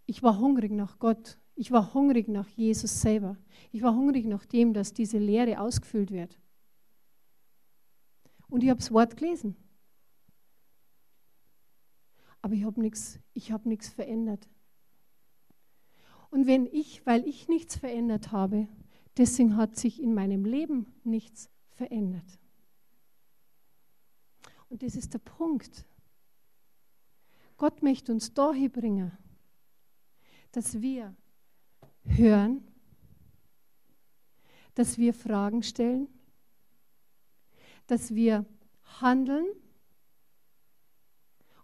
Ich 0.08 0.24
war 0.24 0.40
hungrig 0.40 0.72
nach 0.72 0.98
Gott. 1.00 1.38
Ich 1.54 1.72
war 1.72 1.94
hungrig 1.94 2.28
nach 2.28 2.48
Jesus 2.50 3.02
selber. 3.02 3.38
Ich 3.72 3.84
war 3.84 3.96
hungrig 3.96 4.26
nach 4.26 4.46
dem, 4.46 4.74
dass 4.74 4.94
diese 4.94 5.20
Lehre 5.20 5.60
ausgefüllt 5.60 6.12
wird. 6.12 6.40
Und 8.50 8.64
ich 8.64 8.70
habe 8.70 8.80
das 8.80 8.92
Wort 8.92 9.18
gelesen. 9.18 9.56
Aber 12.42 12.54
ich 12.54 12.64
habe 12.64 12.82
nichts 12.82 13.20
hab 13.50 13.62
verändert. 13.94 14.48
Und 16.30 16.48
wenn 16.48 16.66
ich, 16.66 17.06
weil 17.06 17.28
ich 17.28 17.48
nichts 17.48 17.76
verändert 17.76 18.32
habe, 18.32 18.68
deswegen 19.18 19.56
hat 19.58 19.76
sich 19.76 20.02
in 20.02 20.14
meinem 20.14 20.46
Leben 20.46 20.94
nichts 21.04 21.50
verändert. 21.70 22.40
Und 24.70 24.84
das 24.84 24.96
ist 24.96 25.14
der 25.14 25.20
Punkt. 25.20 25.86
Gott 27.58 27.82
möchte 27.82 28.12
uns 28.12 28.34
dahin 28.34 28.72
bringen, 28.72 29.12
dass 30.52 30.82
wir 30.82 31.16
hören, 32.04 32.68
dass 34.76 34.98
wir 34.98 35.14
Fragen 35.14 35.64
stellen, 35.64 36.08
dass 37.88 38.14
wir 38.14 38.46
handeln. 39.02 39.48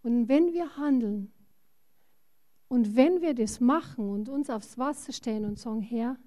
Und 0.01 0.27
wenn 0.27 0.51
wir 0.53 0.75
handeln 0.77 1.31
und 2.67 2.95
wenn 2.95 3.21
wir 3.21 3.35
das 3.35 3.59
machen 3.59 4.09
und 4.09 4.29
uns 4.29 4.49
aufs 4.49 4.77
Wasser 4.77 5.13
stellen 5.13 5.45
und 5.45 5.59
sagen, 5.59 5.81
Herr, 5.81 6.17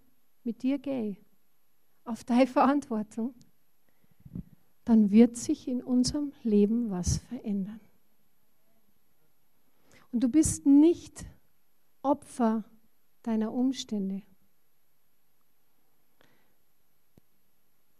mit 0.44 0.62
dir 0.62 0.78
gehe, 0.78 1.16
auf 2.04 2.22
deine 2.22 2.46
Verantwortung, 2.46 3.34
dann 4.86 5.10
wird 5.10 5.36
sich 5.36 5.66
in 5.66 5.82
unserem 5.82 6.32
Leben 6.44 6.90
was 6.90 7.18
verändern. 7.18 7.80
Und 10.12 10.20
du 10.20 10.28
bist 10.28 10.64
nicht 10.64 11.26
Opfer 12.02 12.62
deiner 13.24 13.52
Umstände. 13.52 14.22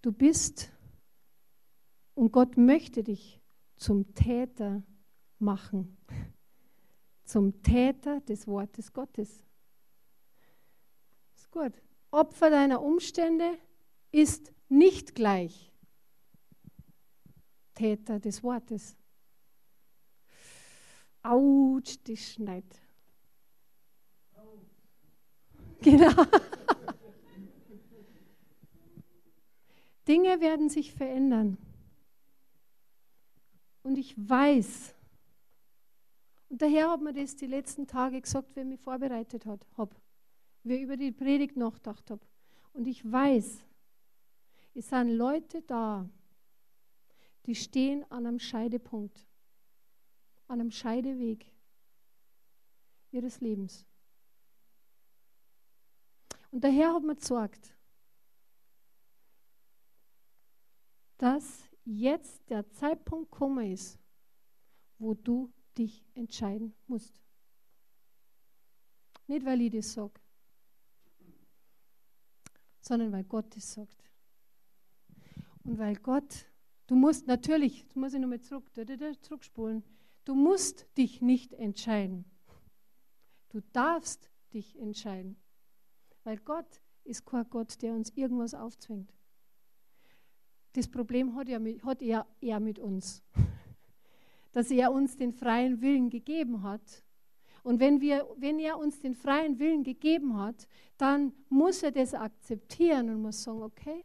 Du 0.01 0.13
bist 0.13 0.71
und 2.15 2.31
Gott 2.31 2.57
möchte 2.57 3.03
dich 3.03 3.41
zum 3.75 4.15
Täter 4.15 4.85
machen, 5.41 5.97
zum 7.25 7.63
Täter 7.65 8.21
des 8.21 8.47
Wortes 8.47 8.93
Gottes. 8.93 9.45
Ist 11.35 11.51
gut. 11.51 11.73
Opfer 12.13 12.49
deiner 12.49 12.81
Umstände 12.81 13.59
ist 14.13 14.53
nicht 14.69 15.17
gleich 15.17 15.73
Täter 17.77 18.19
des 18.19 18.43
Wortes. 18.43 18.97
Autsch, 21.23 21.99
die 22.05 22.17
schneit. 22.17 22.65
Genau. 25.81 26.11
Dinge 30.09 30.41
werden 30.41 30.69
sich 30.69 30.93
verändern. 30.93 31.59
Und 33.83 33.99
ich 33.99 34.17
weiß, 34.17 34.95
und 36.49 36.63
daher 36.63 36.91
hat 36.91 37.03
mir 37.03 37.13
das 37.13 37.37
die 37.37 37.47
letzten 37.47 37.87
Tage 37.87 38.21
gesagt, 38.21 38.57
wenn 38.57 38.73
ich 38.73 38.79
mich 38.79 38.81
vorbereitet 38.81 39.47
habe, 39.47 39.97
wie 40.65 40.75
ich 40.75 40.83
über 40.83 40.97
die 40.97 41.13
Predigt 41.13 41.57
nachgedacht 41.57 42.11
habe. 42.11 42.25
Und 42.73 42.87
ich 42.87 43.11
weiß, 43.11 43.59
es 44.75 44.89
sind 44.89 45.11
Leute 45.11 45.63
da, 45.63 46.09
die 47.47 47.55
stehen 47.55 48.05
an 48.11 48.27
einem 48.27 48.39
Scheidepunkt, 48.39 49.27
an 50.49 50.61
einem 50.61 50.71
Scheideweg 50.71 51.53
ihres 53.11 53.41
Lebens. 53.41 53.87
Und 56.51 56.65
daher 56.65 56.95
hat 56.95 57.03
man 57.03 57.17
gesagt, 57.17 57.77
dass 61.19 61.69
jetzt 61.85 62.49
der 62.51 62.69
Zeitpunkt 62.71 63.31
gekommen 63.31 63.73
ist, 63.73 63.99
wo 64.99 65.15
du 65.15 65.53
dich 65.79 66.05
entscheiden 66.15 66.75
musst. 66.87 67.23
Nicht, 69.27 69.45
weil 69.45 69.61
ich 69.61 69.73
das 69.73 69.93
sage, 69.93 70.21
sondern 72.81 73.13
weil 73.13 73.25
Gott 73.25 73.57
es 73.57 73.73
sagt. 73.73 74.05
Und 75.65 75.79
weil 75.79 75.97
Gott, 75.97 76.47
du 76.87 76.95
musst 76.95 77.27
natürlich, 77.27 77.81
jetzt 77.81 77.97
muss 77.97 78.15
ich 78.15 78.21
nochmal 78.21 78.41
zurück, 78.41 78.71
zurückspulen, 79.23 79.83
du 80.25 80.35
musst 80.35 80.87
dich 80.97 81.21
nicht 81.21 81.53
entscheiden. 81.53 82.25
Du 83.49 83.61
darfst 83.73 84.31
dich 84.53 84.79
entscheiden. 84.79 85.37
Weil 86.25 86.39
Gott 86.39 86.83
ist 87.05 87.25
kein 87.25 87.49
Gott, 87.49 87.81
der 87.83 87.95
uns 87.95 88.11
irgendwas 88.11 88.55
aufzwingt. 88.55 89.13
Das 90.73 90.89
Problem 90.89 91.35
hat, 91.35 91.49
ja 91.49 91.59
mit, 91.59 91.83
hat 91.85 92.03
er, 92.03 92.27
er 92.41 92.61
mit 92.61 92.79
uns, 92.79 93.23
dass 94.53 94.71
er 94.71 94.93
uns 94.93 95.17
den 95.17 95.33
freien 95.33 95.81
Willen 95.81 96.11
gegeben 96.11 96.63
hat. 96.63 97.05
Und 97.63 97.81
wenn, 97.81 98.01
wir, 98.01 98.27
wenn 98.37 98.59
er 98.59 98.79
uns 98.79 99.01
den 99.01 99.15
freien 99.15 99.59
Willen 99.59 99.83
gegeben 99.83 100.37
hat, 100.37 100.69
dann 100.99 101.33
muss 101.49 101.83
er 101.83 101.93
das 101.93 102.15
akzeptieren 102.15 103.09
und 103.11 103.23
muss 103.23 103.43
sagen, 103.43 103.63
okay, 103.63 104.05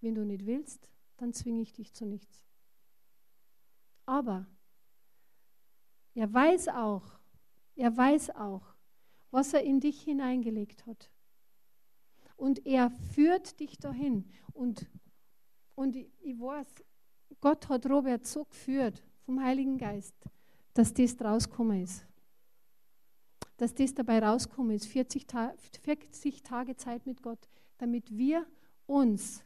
wenn 0.00 0.14
du 0.14 0.24
nicht 0.24 0.44
willst, 0.44 0.91
dann 1.22 1.32
zwinge 1.32 1.62
ich 1.62 1.72
dich 1.72 1.92
zu 1.92 2.04
nichts. 2.04 2.42
Aber 4.06 4.46
er 6.14 6.32
weiß 6.32 6.68
auch, 6.68 7.18
er 7.76 7.96
weiß 7.96 8.30
auch, 8.30 8.74
was 9.30 9.54
er 9.54 9.62
in 9.62 9.80
dich 9.80 10.02
hineingelegt 10.02 10.84
hat. 10.86 11.10
Und 12.36 12.66
er 12.66 12.90
führt 12.90 13.60
dich 13.60 13.78
dahin. 13.78 14.28
Und 14.52 14.90
und 15.74 15.96
ich, 15.96 16.10
ich 16.20 16.38
weiß, 16.38 16.66
Gott 17.40 17.68
hat 17.68 17.86
Robert 17.86 18.26
so 18.26 18.44
geführt 18.44 19.02
vom 19.24 19.42
Heiligen 19.42 19.78
Geist, 19.78 20.14
dass 20.74 20.92
das 20.92 21.20
rausgekommen 21.20 21.82
ist. 21.82 22.04
Dass 23.56 23.74
das 23.74 23.94
dabei 23.94 24.18
rausgekommen 24.18 24.74
ist. 24.76 24.86
40, 24.86 25.26
Ta 25.26 25.54
40 25.82 26.42
Tage 26.42 26.76
Zeit 26.76 27.06
mit 27.06 27.22
Gott, 27.22 27.48
damit 27.78 28.10
wir 28.16 28.44
uns 28.86 29.44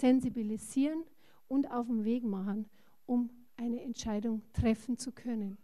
sensibilisieren 0.00 1.04
und 1.48 1.70
auf 1.70 1.86
den 1.86 2.04
Weg 2.04 2.24
machen, 2.24 2.66
um 3.06 3.30
eine 3.56 3.82
Entscheidung 3.82 4.42
treffen 4.52 4.96
zu 4.96 5.12
können. 5.12 5.58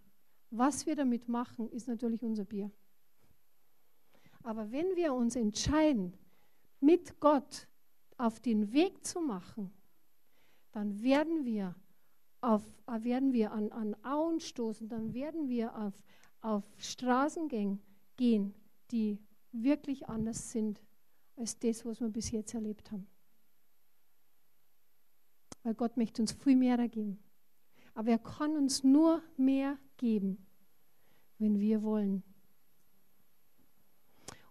Was 0.51 0.87
wir 0.87 0.94
damit 0.94 1.29
machen, 1.29 1.68
ist 1.70 1.88
natürlich 1.88 2.22
unser 2.22 2.44
Bier. 2.44 2.70
Aber 4.42 4.70
wenn 4.70 4.94
wir 4.94 5.12
uns 5.14 5.35
entscheiden, 5.35 6.12
mit 6.81 7.18
Gott 7.20 7.66
auf 8.16 8.38
den 8.40 8.72
Weg 8.72 9.05
zu 9.05 9.20
machen, 9.20 9.72
dann 10.72 11.03
werden 11.03 11.44
wir, 11.44 11.75
auf, 12.40 12.62
äh, 12.87 13.03
werden 13.03 13.33
wir 13.33 13.53
an, 13.53 13.72
an 13.72 13.96
Auen 14.05 14.40
stoßen, 14.40 14.88
dann 14.88 15.14
werden 15.14 15.49
wir 15.49 15.77
auf, 15.77 15.94
auf 16.42 16.64
Straßen 16.77 17.49
gehen, 17.49 18.55
die 18.90 19.18
wirklich 19.53 20.09
anders 20.09 20.53
sind 20.53 20.83
als 21.37 21.59
das, 21.59 21.85
was 21.85 22.01
wir 22.01 22.09
bis 22.09 22.31
jetzt 22.31 22.55
erlebt 22.55 22.92
haben. 22.92 23.07
Weil 25.66 25.74
Gott 25.74 25.96
möchte 25.96 26.22
uns 26.22 26.31
viel 26.31 26.55
mehr 26.55 26.76
geben. 26.87 27.18
Aber 27.92 28.11
er 28.11 28.20
kann 28.20 28.57
uns 28.57 28.85
nur 28.85 29.20
mehr 29.37 29.76
geben, 29.96 30.38
wenn 31.40 31.59
wir 31.59 31.83
wollen. 31.83 32.22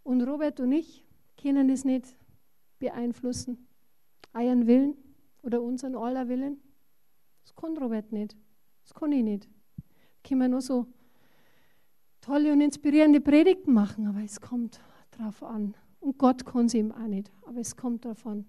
Und 0.04 0.21
Robert 0.23 0.60
und 0.60 0.73
ich 0.73 1.06
können 1.41 1.69
es 1.69 1.86
nicht 1.86 2.17
beeinflussen, 2.80 3.65
euren 4.34 4.67
Willen 4.67 4.97
oder 5.41 5.62
unseren 5.62 5.95
aller 5.95 6.28
Willen. 6.28 6.60
Das 7.43 7.56
kann 7.56 7.78
Robert 7.78 8.12
nicht. 8.12 8.36
Das 8.84 8.93
kann 8.93 9.13
ich 9.13 9.23
nicht. 9.23 9.47
Können 10.21 10.41
wir 10.41 10.49
nur 10.49 10.62
so 10.62 10.86
tolle 12.19 12.51
und 12.51 12.60
inspirierende 12.60 13.21
Predigten 13.21 13.71
machen, 13.71 14.08
aber 14.08 14.19
es 14.19 14.41
kommt 14.41 14.82
darauf 15.12 15.43
an. 15.43 15.75
Und 16.01 16.17
Gott 16.17 16.45
kann 16.45 16.67
sie 16.67 16.80
ihm 16.80 16.91
auch 16.91 17.08
nicht. 17.08 17.32
Aber 17.43 17.62
es 17.62 17.78
kommt 17.78 18.04
darauf 18.04 18.25
an, 18.28 18.45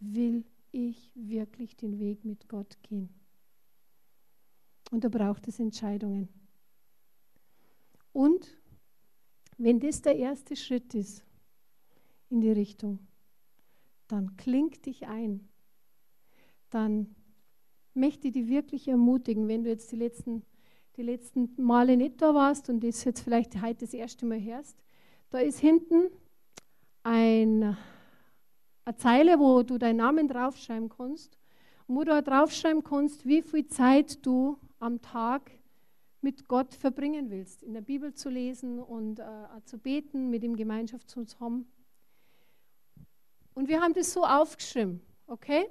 will 0.00 0.44
ich 0.72 1.10
wirklich 1.14 1.76
den 1.76 1.98
Weg 1.98 2.24
mit 2.24 2.48
Gott 2.48 2.78
gehen? 2.82 3.08
Und 4.90 5.04
da 5.04 5.08
braucht 5.08 5.46
es 5.48 5.60
Entscheidungen. 5.60 6.28
Und 8.12 8.56
wenn 9.56 9.78
das 9.78 10.02
der 10.02 10.16
erste 10.16 10.56
Schritt 10.56 10.94
ist 10.94 11.24
in 12.28 12.40
die 12.40 12.50
Richtung, 12.50 12.98
dann 14.08 14.36
kling 14.36 14.70
dich 14.82 15.06
ein. 15.06 15.48
Dann 16.70 17.14
möchte 17.94 18.28
ich 18.28 18.34
dich 18.34 18.48
wirklich 18.48 18.88
ermutigen, 18.88 19.48
wenn 19.48 19.64
du 19.64 19.70
jetzt 19.70 19.92
die 19.92 19.96
letzten, 19.96 20.42
die 20.96 21.02
letzten 21.02 21.50
Male 21.62 21.96
nicht 21.96 22.20
da 22.20 22.34
warst 22.34 22.68
und 22.68 22.82
das 22.82 23.04
jetzt 23.04 23.20
vielleicht 23.20 23.60
heute 23.62 23.84
das 23.84 23.94
erste 23.94 24.26
Mal 24.26 24.42
hörst, 24.42 24.76
da 25.30 25.38
ist 25.38 25.60
hinten 25.60 26.10
ein, 27.02 27.76
eine 28.90 28.96
Zeile, 28.96 29.38
wo 29.38 29.62
du 29.62 29.78
deinen 29.78 29.98
Namen 29.98 30.26
draufschreiben 30.26 30.88
kannst 30.88 31.38
und 31.86 31.94
wo 31.94 32.02
du 32.02 32.16
auch 32.16 32.22
draufschreiben 32.22 32.82
kannst, 32.82 33.24
wie 33.24 33.40
viel 33.40 33.66
Zeit 33.68 34.24
du 34.26 34.58
am 34.80 35.00
Tag 35.00 35.52
mit 36.22 36.48
Gott 36.48 36.74
verbringen 36.74 37.30
willst, 37.30 37.62
in 37.62 37.72
der 37.72 37.82
Bibel 37.82 38.12
zu 38.14 38.28
lesen 38.28 38.80
und 38.80 39.20
äh, 39.20 39.24
zu 39.64 39.78
beten, 39.78 40.28
mit 40.28 40.42
ihm 40.42 40.56
Gemeinschaft 40.56 41.08
zu 41.08 41.24
haben. 41.38 41.70
Und 43.54 43.68
wir 43.68 43.80
haben 43.80 43.94
das 43.94 44.12
so 44.12 44.24
aufgeschrieben, 44.24 45.00
okay? 45.28 45.66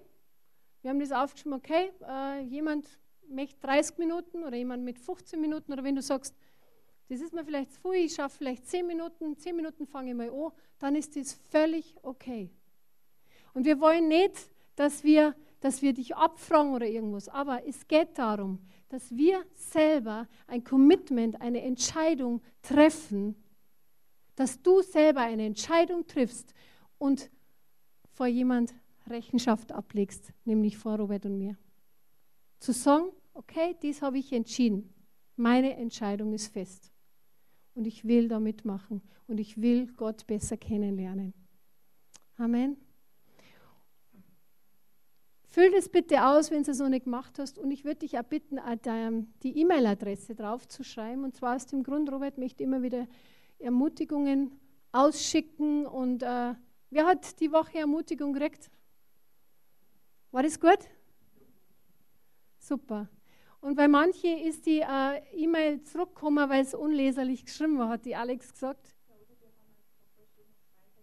Wir 0.81 0.91
haben 0.91 0.99
das 0.99 1.11
aufgeschrieben, 1.11 1.53
okay, 1.53 1.91
äh, 2.07 2.41
jemand 2.43 2.87
möchte 3.27 3.59
30 3.59 3.97
Minuten 3.97 4.45
oder 4.45 4.55
jemand 4.55 4.85
mit 4.85 4.97
15 4.97 5.41
Minuten 5.41 5.73
oder 5.73 5.83
wenn 5.83 5.95
du 5.95 6.01
sagst, 6.01 6.35
das 7.09 7.19
ist 7.19 7.33
mir 7.33 7.43
vielleicht 7.43 7.73
zu 7.73 7.81
viel, 7.81 8.05
ich 8.05 8.13
schaffe 8.13 8.37
vielleicht 8.37 8.65
10 8.65 8.87
Minuten, 8.87 9.37
10 9.37 9.55
Minuten 9.55 9.85
fange 9.85 10.11
ich 10.11 10.15
mal 10.15 10.29
an, 10.29 10.51
dann 10.79 10.95
ist 10.95 11.17
das 11.17 11.33
völlig 11.33 11.95
okay. 12.01 12.49
Und 13.59 13.65
wir 13.65 13.81
wollen 13.81 14.07
nicht, 14.07 14.49
dass 14.77 15.03
wir, 15.03 15.35
dass 15.59 15.81
wir 15.81 15.91
dich 15.91 16.15
abfragen 16.15 16.73
oder 16.73 16.87
irgendwas, 16.87 17.27
aber 17.27 17.67
es 17.67 17.89
geht 17.89 18.17
darum, 18.17 18.57
dass 18.87 19.13
wir 19.17 19.43
selber 19.53 20.29
ein 20.47 20.63
Commitment, 20.63 21.41
eine 21.41 21.61
Entscheidung 21.63 22.41
treffen, 22.61 23.35
dass 24.37 24.61
du 24.61 24.81
selber 24.81 25.19
eine 25.19 25.45
Entscheidung 25.45 26.07
triffst 26.07 26.53
und 26.99 27.29
vor 28.13 28.27
jemand 28.27 28.73
Rechenschaft 29.07 29.73
ablegst, 29.73 30.31
nämlich 30.45 30.77
vor 30.77 30.95
Robert 30.95 31.25
und 31.25 31.37
mir. 31.37 31.57
Zu 32.59 32.71
sagen, 32.71 33.11
okay, 33.33 33.75
dies 33.81 34.01
habe 34.01 34.19
ich 34.19 34.31
entschieden. 34.31 34.93
Meine 35.35 35.75
Entscheidung 35.75 36.31
ist 36.31 36.47
fest. 36.47 36.93
Und 37.75 37.87
ich 37.87 38.05
will 38.05 38.29
damit 38.29 38.63
machen. 38.63 39.01
Und 39.27 39.37
ich 39.37 39.61
will 39.61 39.91
Gott 39.97 40.25
besser 40.27 40.55
kennenlernen. 40.55 41.33
Amen. 42.37 42.77
Füll 45.59 45.71
das 45.71 45.89
bitte 45.89 46.23
aus, 46.23 46.51
wenn 46.51 46.63
du 46.63 46.71
es 46.71 46.79
noch 46.79 46.87
nicht 46.87 47.03
gemacht 47.03 47.37
hast. 47.37 47.59
Und 47.59 47.69
ich 47.71 47.83
würde 47.83 47.99
dich 47.99 48.17
auch 48.17 48.23
bitten, 48.23 48.59
die 49.43 49.59
E-Mail-Adresse 49.59 50.33
draufzuschreiben. 50.33 51.25
Und 51.25 51.35
zwar 51.35 51.57
aus 51.57 51.65
dem 51.65 51.83
Grund, 51.83 52.09
Robert 52.09 52.37
möchte 52.37 52.63
immer 52.63 52.81
wieder 52.81 53.07
Ermutigungen 53.59 54.57
ausschicken 54.93 55.85
und 55.85 56.23
äh, 56.23 56.53
Wer 56.91 57.05
hat 57.05 57.39
die 57.39 57.51
Woche 57.51 57.77
Ermutigung 57.77 58.33
gekriegt? 58.33 58.71
War 60.31 60.41
das 60.41 60.59
gut? 60.59 60.79
Super. 62.57 63.07
Und 63.61 63.75
bei 63.75 63.87
manchen 63.87 64.39
ist 64.39 64.65
die 64.65 64.79
äh, 64.79 65.21
E-Mail 65.35 65.83
zurückgekommen, 65.83 66.49
weil 66.49 66.63
es 66.63 66.73
unleserlich 66.73 67.45
geschrieben 67.45 67.77
war, 67.77 67.89
hat 67.89 68.05
die 68.05 68.15
Alex 68.15 68.53
gesagt. 68.53 68.95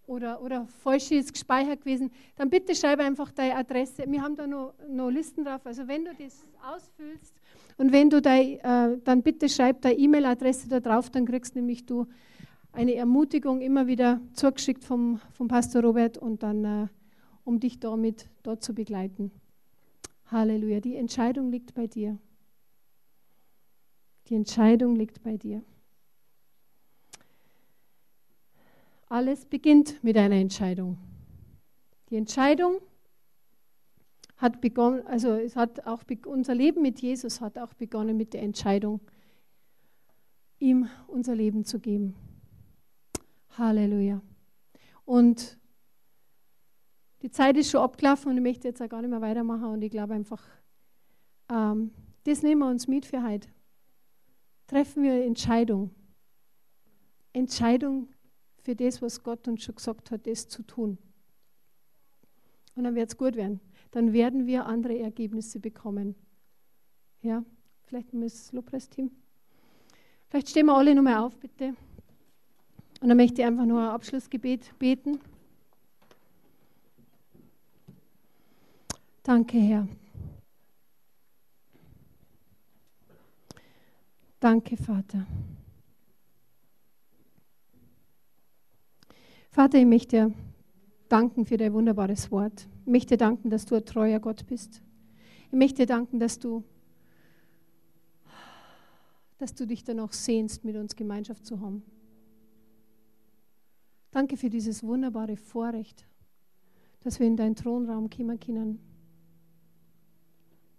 Oder, 0.07 0.41
oder 0.41 0.67
falsch 0.67 1.11
ist 1.11 1.33
gespeichert 1.33 1.81
gewesen. 1.81 2.13
Dann 2.37 2.49
bitte 2.49 2.75
schreibe 2.77 3.03
einfach 3.03 3.33
deine 3.33 3.57
Adresse. 3.57 4.05
Wir 4.07 4.23
haben 4.23 4.37
da 4.37 4.47
noch, 4.47 4.75
noch 4.89 5.11
Listen 5.11 5.45
drauf. 5.45 5.67
Also 5.67 5.89
wenn 5.89 6.05
du 6.05 6.13
das 6.15 6.47
ausfüllst 6.65 7.35
und 7.77 7.91
wenn 7.91 8.09
du 8.09 8.23
dein, 8.23 8.61
äh, 8.61 8.99
dann 9.03 9.23
bitte 9.23 9.49
schreib 9.49 9.83
deine 9.83 9.99
E-Mail-Adresse 9.99 10.69
da 10.69 10.79
drauf, 10.79 11.11
dann 11.11 11.27
kriegst 11.27 11.57
nämlich 11.57 11.87
du 11.87 12.07
eine 12.73 12.95
Ermutigung 12.95 13.61
immer 13.63 13.87
wieder 13.87 14.21
zugeschickt 14.33 14.85
vom, 14.85 15.19
vom 15.33 15.49
Pastor 15.49 15.83
Robert 15.83 16.19
und 16.19 16.43
dann, 16.43 16.65
äh, 16.65 16.87
um 17.43 17.59
dich 17.59 17.81
damit 17.81 18.29
dort 18.43 18.63
zu 18.63 18.75
begleiten. 18.75 19.33
Halleluja. 20.31 20.81
Die 20.81 20.97
Entscheidung 20.97 21.51
liegt 21.51 21.75
bei 21.75 21.87
dir. 21.87 22.19
Die 24.29 24.35
Entscheidung 24.35 24.95
liegt 24.95 25.23
bei 25.23 25.37
dir. 25.37 25.63
Alles 29.09 29.45
beginnt 29.45 30.03
mit 30.03 30.17
einer 30.17 30.37
Entscheidung. 30.37 30.99
Die 32.11 32.17
Entscheidung 32.17 32.79
hat 34.37 34.61
begonnen, 34.61 35.07
also 35.07 35.31
es 35.31 35.57
hat 35.57 35.87
auch 35.87 36.03
unser 36.27 36.55
Leben 36.55 36.83
mit 36.83 37.01
Jesus 37.01 37.41
hat 37.41 37.59
auch 37.59 37.73
begonnen 37.75 38.17
mit 38.17 38.35
der 38.35 38.43
Entscheidung, 38.43 39.01
ihm 40.59 40.89
unser 41.07 41.35
Leben 41.35 41.65
zu 41.65 41.79
geben. 41.79 42.15
Halleluja. 43.57 44.21
Und 45.05 45.59
die 47.23 47.31
Zeit 47.31 47.57
ist 47.57 47.71
schon 47.71 47.81
abgelaufen 47.81 48.31
und 48.31 48.37
ich 48.37 48.43
möchte 48.43 48.69
jetzt 48.69 48.83
auch 48.83 48.89
gar 48.89 49.01
nicht 49.01 49.11
mehr 49.11 49.21
weitermachen 49.21 49.65
und 49.65 49.83
ich 49.83 49.91
glaube 49.91 50.15
einfach, 50.15 50.43
ähm, 51.51 51.93
das 52.25 52.43
nehmen 52.43 52.61
wir 52.61 52.69
uns 52.69 52.89
mit 52.89 53.07
für 53.07 53.23
heute 53.23 53.49
treffen 54.67 55.03
wir 55.03 55.25
Entscheidung. 55.25 55.91
Entscheidung 57.33 58.09
für 58.67 58.75
das, 58.75 59.01
was 59.01 59.23
Gott 59.23 59.47
uns 59.47 59.63
schon 59.63 59.77
gesagt 59.77 60.11
hat, 60.11 60.27
das 60.27 60.49
zu 60.49 60.65
tun. 60.65 60.99
Und 62.75 62.83
dann 62.83 62.97
wird 62.97 63.09
es 63.09 63.17
gut 63.17 63.37
werden. 63.37 63.61
Dann 63.93 64.13
werden 64.13 64.49
wir 64.49 64.67
andere 64.67 64.99
Ergebnisse 64.99 65.61
bekommen. 65.61 66.17
Ja, 67.23 67.45
vielleicht 67.85 68.13
mal 68.13 68.25
das 68.25 68.51
Lobpreisteam. 68.51 69.13
Vielleicht 70.29 70.49
stehen 70.49 70.67
wir 70.67 70.75
alle 70.75 70.97
nochmal 70.97 71.19
auf, 71.19 71.37
bitte. 71.37 71.77
Und 73.01 73.09
dann 73.09 73.17
möchte 73.17 73.41
ich 73.41 73.47
einfach 73.47 73.67
nur 73.67 73.81
ein 73.81 73.91
Abschlussgebet 73.91 74.77
beten. 74.81 75.21
Danke, 79.23 79.59
Herr. 79.59 79.87
Danke, 84.41 84.77
Vater. 84.77 85.25
Vater, 89.57 89.79
ich 89.79 89.87
möchte 89.87 90.17
dir 90.17 90.35
danken 91.09 91.47
für 91.47 91.57
dein 91.57 91.73
wunderbares 91.73 92.31
Wort. 92.31 92.69
Ich 92.85 92.93
möchte 92.93 93.15
dir 93.15 93.17
danken, 93.17 93.49
dass 93.49 93.65
du 93.65 93.77
ein 93.77 93.87
treuer 93.87 94.21
Gott 94.21 94.47
bist. 94.47 94.83
Ich 95.47 95.57
möchte 95.57 95.77
dir 95.77 95.87
danken, 95.87 96.21
dass 96.21 96.39
du, 96.39 96.63
dass 99.39 99.55
du 99.55 99.67
dich 99.67 99.83
danach 99.83 100.13
sehnst, 100.13 100.63
mit 100.63 100.77
uns 100.77 100.95
Gemeinschaft 100.95 101.47
zu 101.47 101.59
haben. 101.59 101.83
Danke 104.11 104.37
für 104.37 104.51
dieses 104.51 104.83
wunderbare 104.83 105.39
Vorrecht, 105.39 106.07
dass 107.01 107.19
wir 107.19 107.27
in 107.27 107.39
deinen 107.39 107.57
Thronraum 107.57 108.11
kommen 108.11 108.39
können. 108.39 108.79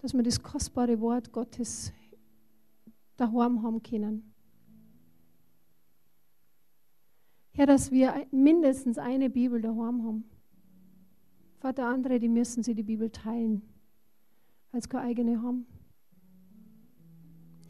Dass 0.04 0.14
wir 0.14 0.22
das 0.22 0.44
kostbare 0.44 1.02
Wort 1.02 1.32
Gottes 1.32 1.92
daheim 3.16 3.64
haben 3.64 3.82
können. 3.82 4.36
Herr, 7.58 7.66
dass 7.66 7.92
wir 7.92 8.28
mindestens 8.30 9.00
eine 9.00 9.32
Bibel 9.32 9.60
daheim 9.60 10.04
haben. 10.04 10.24
Vater, 11.60 11.88
andere, 11.88 12.20
die 12.20 12.30
müssen 12.30 12.62
sie 12.62 12.76
die 12.76 12.84
Bibel 12.84 13.10
teilen, 13.10 13.64
weil 14.72 14.84
sie 14.84 14.90
keine 14.90 15.06
eigene 15.06 15.42
haben. 15.42 15.66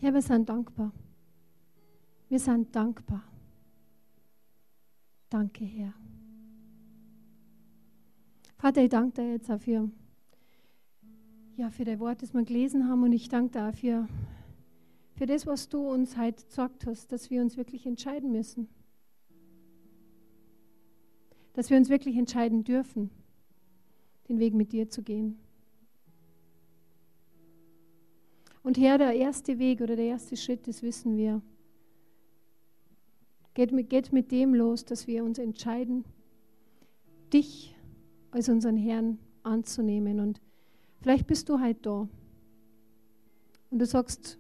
Herr, 0.02 0.14
wir 0.14 0.22
sind 0.22 0.50
dankbar. 0.50 0.92
Wir 2.28 2.38
sind 2.38 2.76
dankbar. 2.76 3.24
Danke, 5.30 5.64
Herr. 5.64 5.94
Vater, 8.58 8.84
ich 8.84 8.90
danke 8.90 9.22
dir 9.22 9.32
jetzt 9.32 9.50
auch 9.50 9.62
für, 9.62 9.90
ja, 11.56 11.70
für 11.70 11.86
dein 11.86 12.00
Wort, 12.02 12.22
das 12.22 12.34
wir 12.34 12.44
gelesen 12.44 12.90
haben 12.90 13.04
und 13.04 13.14
ich 13.14 13.30
danke 13.30 13.52
dir 13.52 13.70
auch 13.70 13.74
für 13.74 14.06
für 15.18 15.26
das, 15.26 15.48
was 15.48 15.68
du 15.68 15.80
uns 15.80 16.16
heute 16.16 16.46
gesagt 16.46 16.86
hast, 16.86 17.12
dass 17.12 17.32
wir 17.32 17.42
uns 17.42 17.58
wirklich 17.58 17.88
entscheiden 17.88 18.32
müssen. 18.32 18.68
Dass 21.58 21.72
wir 21.72 21.78
uns 21.78 21.90
wirklich 21.90 22.16
entscheiden 22.18 22.64
dürfen, 22.64 23.10
den 24.30 24.38
Weg 24.38 24.54
mit 24.54 24.74
dir 24.74 24.90
zu 24.90 25.02
gehen. 25.02 25.40
Und 28.62 28.78
Herr, 28.78 29.00
der 29.00 29.14
erste 29.14 29.58
Weg 29.58 29.82
oder 29.82 29.96
der 29.96 30.06
erste 30.06 30.38
Schritt, 30.38 30.68
das 30.68 30.84
wissen 30.84 31.18
wir, 31.18 31.42
geht 33.56 33.72
mit, 33.72 33.90
geht 33.90 34.14
mit 34.14 34.32
dem 34.32 34.54
los, 34.54 34.86
dass 34.86 35.08
wir 35.08 35.24
uns 35.24 35.40
entscheiden, 35.40 36.06
dich 37.34 37.76
als 38.30 38.50
unseren 38.50 38.78
Herrn 38.78 39.18
anzunehmen. 39.42 40.20
Und 40.20 40.40
vielleicht 41.02 41.26
bist 41.26 41.50
du 41.50 41.60
halt 41.60 41.84
da 41.88 42.08
und 43.72 43.80
du 43.80 43.86
sagst, 43.88 44.38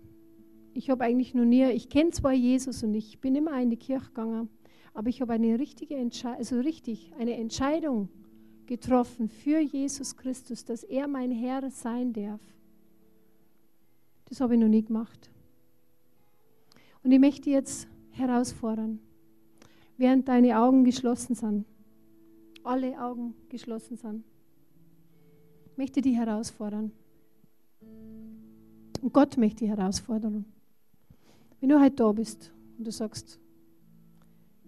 ich 0.76 0.92
habe 0.92 1.04
eigentlich 1.04 1.34
noch 1.34 1.46
nie, 1.46 1.66
ich 1.72 1.90
kenne 1.90 2.12
zwar 2.12 2.34
Jesus 2.34 2.84
und 2.84 2.94
ich 2.94 3.20
bin 3.20 3.34
immer 3.34 3.60
in 3.60 3.72
die 3.72 3.78
Kirche 3.78 4.06
gegangen, 4.06 4.50
aber 4.94 5.10
ich 5.10 5.22
habe 5.22 5.34
eine 5.34 5.60
richtige 5.60 5.96
Entscheidung, 5.96 6.38
also 6.38 6.60
richtig, 6.60 7.12
eine 7.20 7.36
Entscheidung 7.38 8.10
getroffen 8.66 9.30
für 9.30 9.60
Jesus 9.60 10.18
Christus, 10.18 10.66
dass 10.66 10.84
er 10.84 11.08
mein 11.08 11.32
Herr 11.32 11.70
sein 11.72 12.14
darf. 12.14 12.42
Das 14.26 14.42
habe 14.42 14.56
ich 14.56 14.60
noch 14.60 14.68
nie 14.68 14.84
gemacht. 14.84 15.30
Und 17.04 17.12
ich 17.12 17.20
möchte 17.20 17.50
jetzt 17.50 17.88
herausfordern, 18.12 19.00
während 19.98 20.28
deine 20.28 20.60
Augen 20.60 20.84
geschlossen 20.84 21.36
sind, 21.36 21.66
alle 22.64 23.00
Augen 23.00 23.34
geschlossen 23.50 23.96
sind, 23.96 24.24
möchte 25.78 26.02
die 26.02 26.14
herausfordern. 26.14 26.92
Und 29.02 29.14
Gott 29.14 29.38
möchte 29.38 29.64
die 29.64 29.70
herausfordern. 29.70 30.46
Wenn 31.60 31.70
du 31.70 31.80
heute 31.80 31.96
da 31.96 32.12
bist 32.12 32.52
und 32.78 32.86
du 32.86 32.92
sagst, 32.92 33.40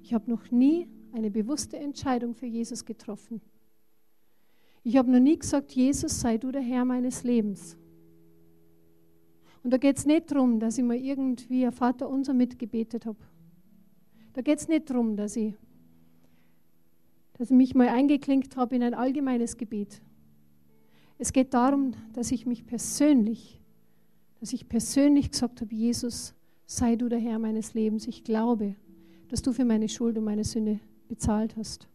ich 0.10 0.13
habe 0.15 0.28
noch 0.28 0.50
nie 0.50 0.88
eine 1.12 1.30
bewusste 1.30 1.78
Entscheidung 1.78 2.34
für 2.34 2.48
Jesus 2.48 2.84
getroffen. 2.84 3.41
Ich 4.84 4.98
habe 4.98 5.12
noch 5.12 5.19
nie 5.19 5.38
gesagt, 5.38 5.72
Jesus 5.74 6.19
sei 6.19 6.39
du 6.39 6.52
der 6.52 6.63
Herr 6.63 6.84
meines 6.84 7.24
Lebens. 7.24 7.78
Und 9.63 9.69
da 9.69 9.78
geht 9.78 10.00
es 10.00 10.08
nicht 10.08 10.32
darum, 10.32 10.60
dass 10.60 10.80
ich 10.80 10.84
mir 10.84 10.98
irgendwie 10.98 11.63
ein 11.63 11.72
Vater 11.72 12.10
unser 12.10 12.34
mitgebetet 12.34 13.06
habe. 13.06 13.19
Da 14.34 14.41
geht 14.41 14.58
es 14.58 14.67
nicht 14.67 14.89
darum, 14.89 15.15
dass 15.15 15.36
ich, 15.36 15.54
dass 17.34 17.52
ich 17.52 17.56
mich 17.56 17.76
mal 17.76 17.89
eingeklinkt 17.89 18.58
habe 18.58 18.78
in 18.78 18.82
ein 18.82 18.95
allgemeines 18.95 19.58
Gebet. 19.58 20.02
Es 21.19 21.32
geht 21.32 21.54
darum, 21.54 21.91
dass 22.13 22.32
ich 22.32 22.48
mich 22.48 22.65
persönlich, 22.65 23.62
dass 24.39 24.54
ich 24.54 24.67
persönlich 24.67 25.30
gesagt 25.30 25.62
habe, 25.62 25.76
Jesus, 25.76 26.34
sei 26.65 26.95
du 26.95 27.10
der 27.10 27.19
Herr 27.19 27.38
meines 27.38 27.76
Lebens. 27.76 28.08
Ich 28.08 28.24
glaube, 28.24 28.76
dass 29.29 29.41
du 29.41 29.53
für 29.53 29.65
meine 29.65 29.87
Schuld 29.87 30.17
und 30.17 30.23
meine 30.23 30.43
Sünde 30.43 30.79
bezahlt 31.07 31.55
hast. 31.55 31.87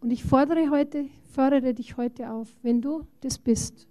Und 0.00 0.10
ich 0.10 0.24
fordere 0.24 0.70
heute, 0.70 1.06
fordere 1.32 1.74
dich 1.74 1.96
heute 1.96 2.30
auf, 2.30 2.52
wenn 2.62 2.80
du 2.80 3.06
das 3.20 3.38
bist, 3.38 3.86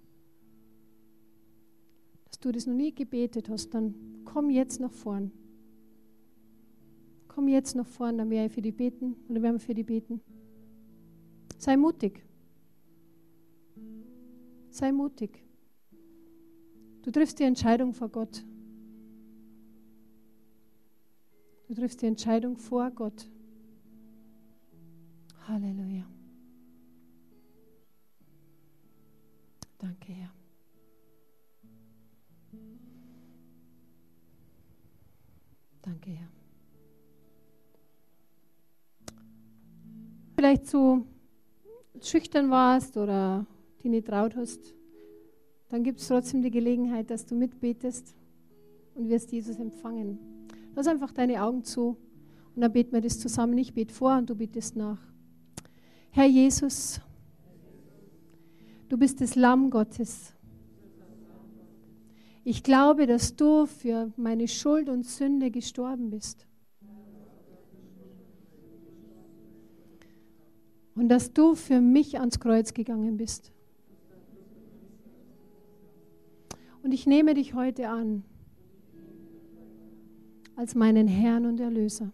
dass 2.26 2.38
du 2.38 2.52
das 2.52 2.66
noch 2.66 2.74
nie 2.74 2.94
gebetet 2.94 3.48
hast, 3.48 3.70
dann 3.70 3.94
komm 4.24 4.50
jetzt 4.50 4.80
nach 4.80 4.92
vorn. 4.92 5.30
Komm 7.28 7.48
jetzt 7.48 7.74
nach 7.74 7.86
vorn, 7.86 8.18
dann 8.18 8.28
werde 8.28 8.46
ich 8.46 8.52
für 8.52 8.60
dich 8.60 8.76
beten 8.76 9.16
oder 9.28 9.40
werden 9.40 9.54
wir 9.54 9.60
für 9.60 9.74
dich 9.74 9.86
beten. 9.86 10.20
Sei 11.56 11.76
mutig. 11.76 12.22
Sei 14.68 14.92
mutig. 14.92 15.42
Du 17.02 17.10
triffst 17.10 17.38
die 17.38 17.44
Entscheidung 17.44 17.94
vor 17.94 18.10
Gott. 18.10 18.44
Du 21.72 21.80
triffst 21.80 22.02
die 22.02 22.06
Entscheidung 22.06 22.58
vor 22.58 22.90
Gott. 22.90 23.26
Halleluja. 25.48 26.04
Danke, 29.78 30.12
Herr. 30.12 30.34
Danke, 35.80 36.10
Herr. 36.10 36.28
Vielleicht 40.36 40.66
so 40.66 41.06
schüchtern 42.02 42.50
warst 42.50 42.98
oder 42.98 43.46
die 43.82 43.88
nicht 43.88 44.08
traut 44.08 44.36
hast, 44.36 44.74
dann 45.70 45.82
gibt 45.82 46.00
es 46.00 46.08
trotzdem 46.08 46.42
die 46.42 46.50
Gelegenheit, 46.50 47.08
dass 47.08 47.24
du 47.24 47.34
mitbetest 47.34 48.14
und 48.94 49.08
wirst 49.08 49.32
Jesus 49.32 49.58
empfangen. 49.58 50.31
Lass 50.74 50.86
einfach 50.86 51.12
deine 51.12 51.42
Augen 51.42 51.64
zu 51.64 51.96
und 52.54 52.62
dann 52.62 52.72
beten 52.72 52.92
wir 52.92 53.00
das 53.00 53.18
zusammen. 53.18 53.56
Ich 53.58 53.74
bete 53.74 53.92
vor 53.92 54.16
und 54.16 54.30
du 54.30 54.34
betest 54.34 54.76
nach. 54.76 54.98
Herr 56.10 56.26
Jesus, 56.26 57.00
du 58.88 58.98
bist 58.98 59.20
das 59.20 59.34
Lamm 59.34 59.70
Gottes. 59.70 60.34
Ich 62.44 62.62
glaube, 62.62 63.06
dass 63.06 63.36
du 63.36 63.66
für 63.66 64.12
meine 64.16 64.48
Schuld 64.48 64.88
und 64.88 65.06
Sünde 65.06 65.50
gestorben 65.50 66.10
bist. 66.10 66.46
Und 70.94 71.08
dass 71.08 71.32
du 71.32 71.54
für 71.54 71.80
mich 71.80 72.18
ans 72.18 72.40
Kreuz 72.40 72.74
gegangen 72.74 73.16
bist. 73.16 73.52
Und 76.82 76.92
ich 76.92 77.06
nehme 77.06 77.34
dich 77.34 77.54
heute 77.54 77.88
an 77.88 78.24
als 80.56 80.74
meinen 80.74 81.08
Herrn 81.08 81.46
und 81.46 81.60
Erlöser. 81.60 82.12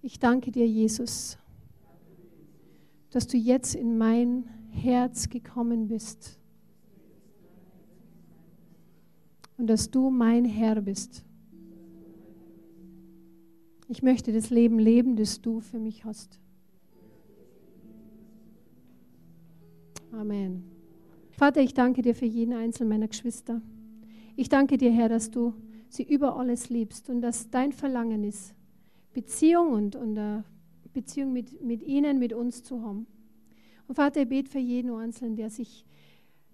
Ich 0.00 0.18
danke 0.18 0.50
dir, 0.50 0.66
Jesus, 0.66 1.36
dass 3.10 3.26
du 3.26 3.36
jetzt 3.36 3.74
in 3.74 3.98
mein 3.98 4.48
Herz 4.70 5.28
gekommen 5.28 5.88
bist 5.88 6.38
und 9.56 9.66
dass 9.66 9.90
du 9.90 10.10
mein 10.10 10.44
Herr 10.44 10.80
bist. 10.80 11.24
Ich 13.88 14.02
möchte 14.02 14.32
das 14.32 14.50
Leben 14.50 14.78
leben, 14.78 15.16
das 15.16 15.40
du 15.40 15.60
für 15.60 15.78
mich 15.78 16.04
hast. 16.04 16.38
Amen. 20.12 20.64
Vater, 21.30 21.60
ich 21.60 21.74
danke 21.74 22.02
dir 22.02 22.14
für 22.14 22.26
jeden 22.26 22.52
einzelnen 22.52 22.88
meiner 22.88 23.08
Geschwister. 23.08 23.60
Ich 24.40 24.48
danke 24.48 24.78
dir, 24.78 24.92
Herr, 24.92 25.08
dass 25.08 25.32
du 25.32 25.52
sie 25.88 26.04
über 26.04 26.36
alles 26.36 26.68
liebst 26.68 27.10
und 27.10 27.22
dass 27.22 27.50
dein 27.50 27.72
Verlangen 27.72 28.22
ist, 28.22 28.54
Beziehung 29.12 29.72
und, 29.72 29.96
und 29.96 30.16
uh, 30.16 30.44
Beziehung 30.92 31.32
mit, 31.32 31.60
mit 31.60 31.82
ihnen, 31.82 32.20
mit 32.20 32.32
uns 32.32 32.62
zu 32.62 32.80
haben. 32.82 33.08
Und 33.88 33.96
Vater, 33.96 34.22
ich 34.22 34.28
bete 34.28 34.48
für 34.48 34.60
jeden 34.60 34.92
Einzelnen, 34.92 35.34
der 35.34 35.50
sich 35.50 35.84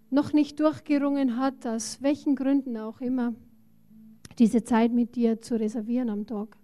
noch 0.08 0.32
nicht 0.32 0.60
durchgerungen 0.60 1.36
hat, 1.36 1.66
aus 1.66 2.00
welchen 2.00 2.36
Gründen 2.36 2.78
auch 2.78 3.02
immer, 3.02 3.34
diese 4.38 4.64
Zeit 4.64 4.90
mit 4.90 5.14
dir 5.14 5.42
zu 5.42 5.60
reservieren 5.60 6.08
am 6.08 6.26
Tag. 6.26 6.56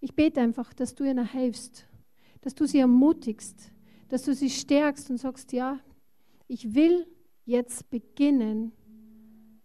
Ich 0.00 0.14
bete 0.14 0.40
einfach, 0.40 0.72
dass 0.72 0.94
du 0.94 1.02
ihnen 1.02 1.32
hilfst, 1.32 1.84
dass 2.42 2.54
du 2.54 2.64
sie 2.64 2.78
ermutigst, 2.78 3.72
dass 4.08 4.22
du 4.22 4.32
sie 4.32 4.50
stärkst 4.50 5.10
und 5.10 5.16
sagst, 5.16 5.52
ja, 5.52 5.80
ich 6.46 6.76
will 6.76 7.08
jetzt 7.44 7.90
beginnen 7.90 8.70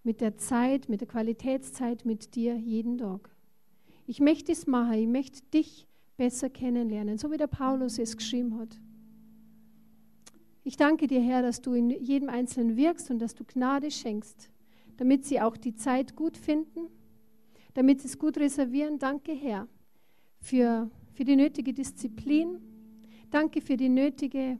mit 0.03 0.21
der 0.21 0.37
Zeit, 0.37 0.89
mit 0.89 1.01
der 1.01 1.07
Qualitätszeit 1.07 2.05
mit 2.05 2.35
dir 2.35 2.55
jeden 2.57 2.97
Tag. 2.97 3.29
Ich 4.05 4.19
möchte 4.19 4.51
es 4.51 4.67
machen, 4.67 4.93
ich 4.93 5.07
möchte 5.07 5.41
dich 5.53 5.87
besser 6.17 6.49
kennenlernen, 6.49 7.17
so 7.17 7.31
wie 7.31 7.37
der 7.37 7.47
Paulus 7.47 7.97
es 7.97 8.17
geschrieben 8.17 8.59
hat. 8.59 8.79
Ich 10.65 10.77
danke 10.77 11.07
dir, 11.07 11.21
Herr, 11.21 11.41
dass 11.41 11.61
du 11.61 11.73
in 11.73 11.89
jedem 11.89 12.29
Einzelnen 12.29 12.77
wirkst 12.77 13.11
und 13.11 13.19
dass 13.19 13.35
du 13.35 13.43
Gnade 13.43 13.91
schenkst, 13.91 14.49
damit 14.97 15.25
sie 15.25 15.41
auch 15.41 15.57
die 15.57 15.75
Zeit 15.75 16.15
gut 16.15 16.37
finden, 16.37 16.87
damit 17.73 18.01
sie 18.01 18.07
es 18.07 18.17
gut 18.17 18.37
reservieren. 18.37 18.99
Danke, 18.99 19.33
Herr, 19.33 19.67
für, 20.39 20.89
für 21.13 21.25
die 21.25 21.35
nötige 21.35 21.73
Disziplin. 21.73 22.59
Danke 23.29 23.61
für 23.61 23.75
die 23.75 23.89
nötige 23.89 24.59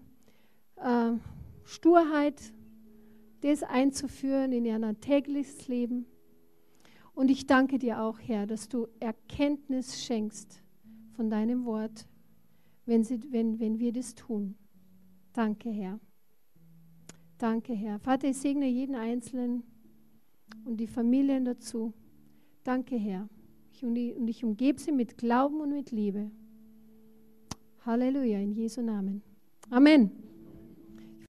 äh, 0.78 1.12
Sturheit, 1.64 2.42
das 3.44 3.64
einzuführen 3.64 4.52
in 4.52 4.66
ihr 4.66 5.00
tägliches 5.00 5.68
Leben. 5.68 6.06
Und 7.14 7.30
ich 7.30 7.46
danke 7.46 7.78
dir 7.78 8.02
auch, 8.02 8.20
Herr, 8.20 8.48
dass 8.48 8.70
du 8.70 8.88
Erkenntnis 9.00 10.04
schenkst 10.04 10.64
von 11.16 11.30
deinem 11.30 11.66
Wort, 11.66 12.08
wenn, 12.86 13.04
sie, 13.04 13.20
wenn, 13.32 13.60
wenn 13.60 13.80
wir 13.80 13.94
das 13.94 14.16
tun. 14.16 14.56
Danke, 15.34 15.70
Herr. 15.70 16.00
Danke, 17.38 17.74
Herr. 17.74 18.00
Vater, 18.00 18.30
ich 18.30 18.38
segne 18.38 18.68
jeden 18.68 18.96
Einzelnen 18.96 19.64
und 20.66 20.78
die 20.78 20.88
Familien 20.88 21.46
dazu. 21.46 21.94
Danke, 22.64 22.96
Herr. 22.96 23.28
Ich, 23.74 23.84
und, 23.84 23.96
ich, 23.96 24.44
umgebe 24.44 24.80
sie 24.80 24.92
mit 24.92 25.18
Glauben 25.18 25.60
und 25.60 25.72
mit 25.72 25.92
Liebe. 25.92 26.32
Halleluja, 27.86 28.40
in 28.40 28.54
Jesu 28.54 28.82
Namen. 28.82 29.22
Amen. 29.70 30.23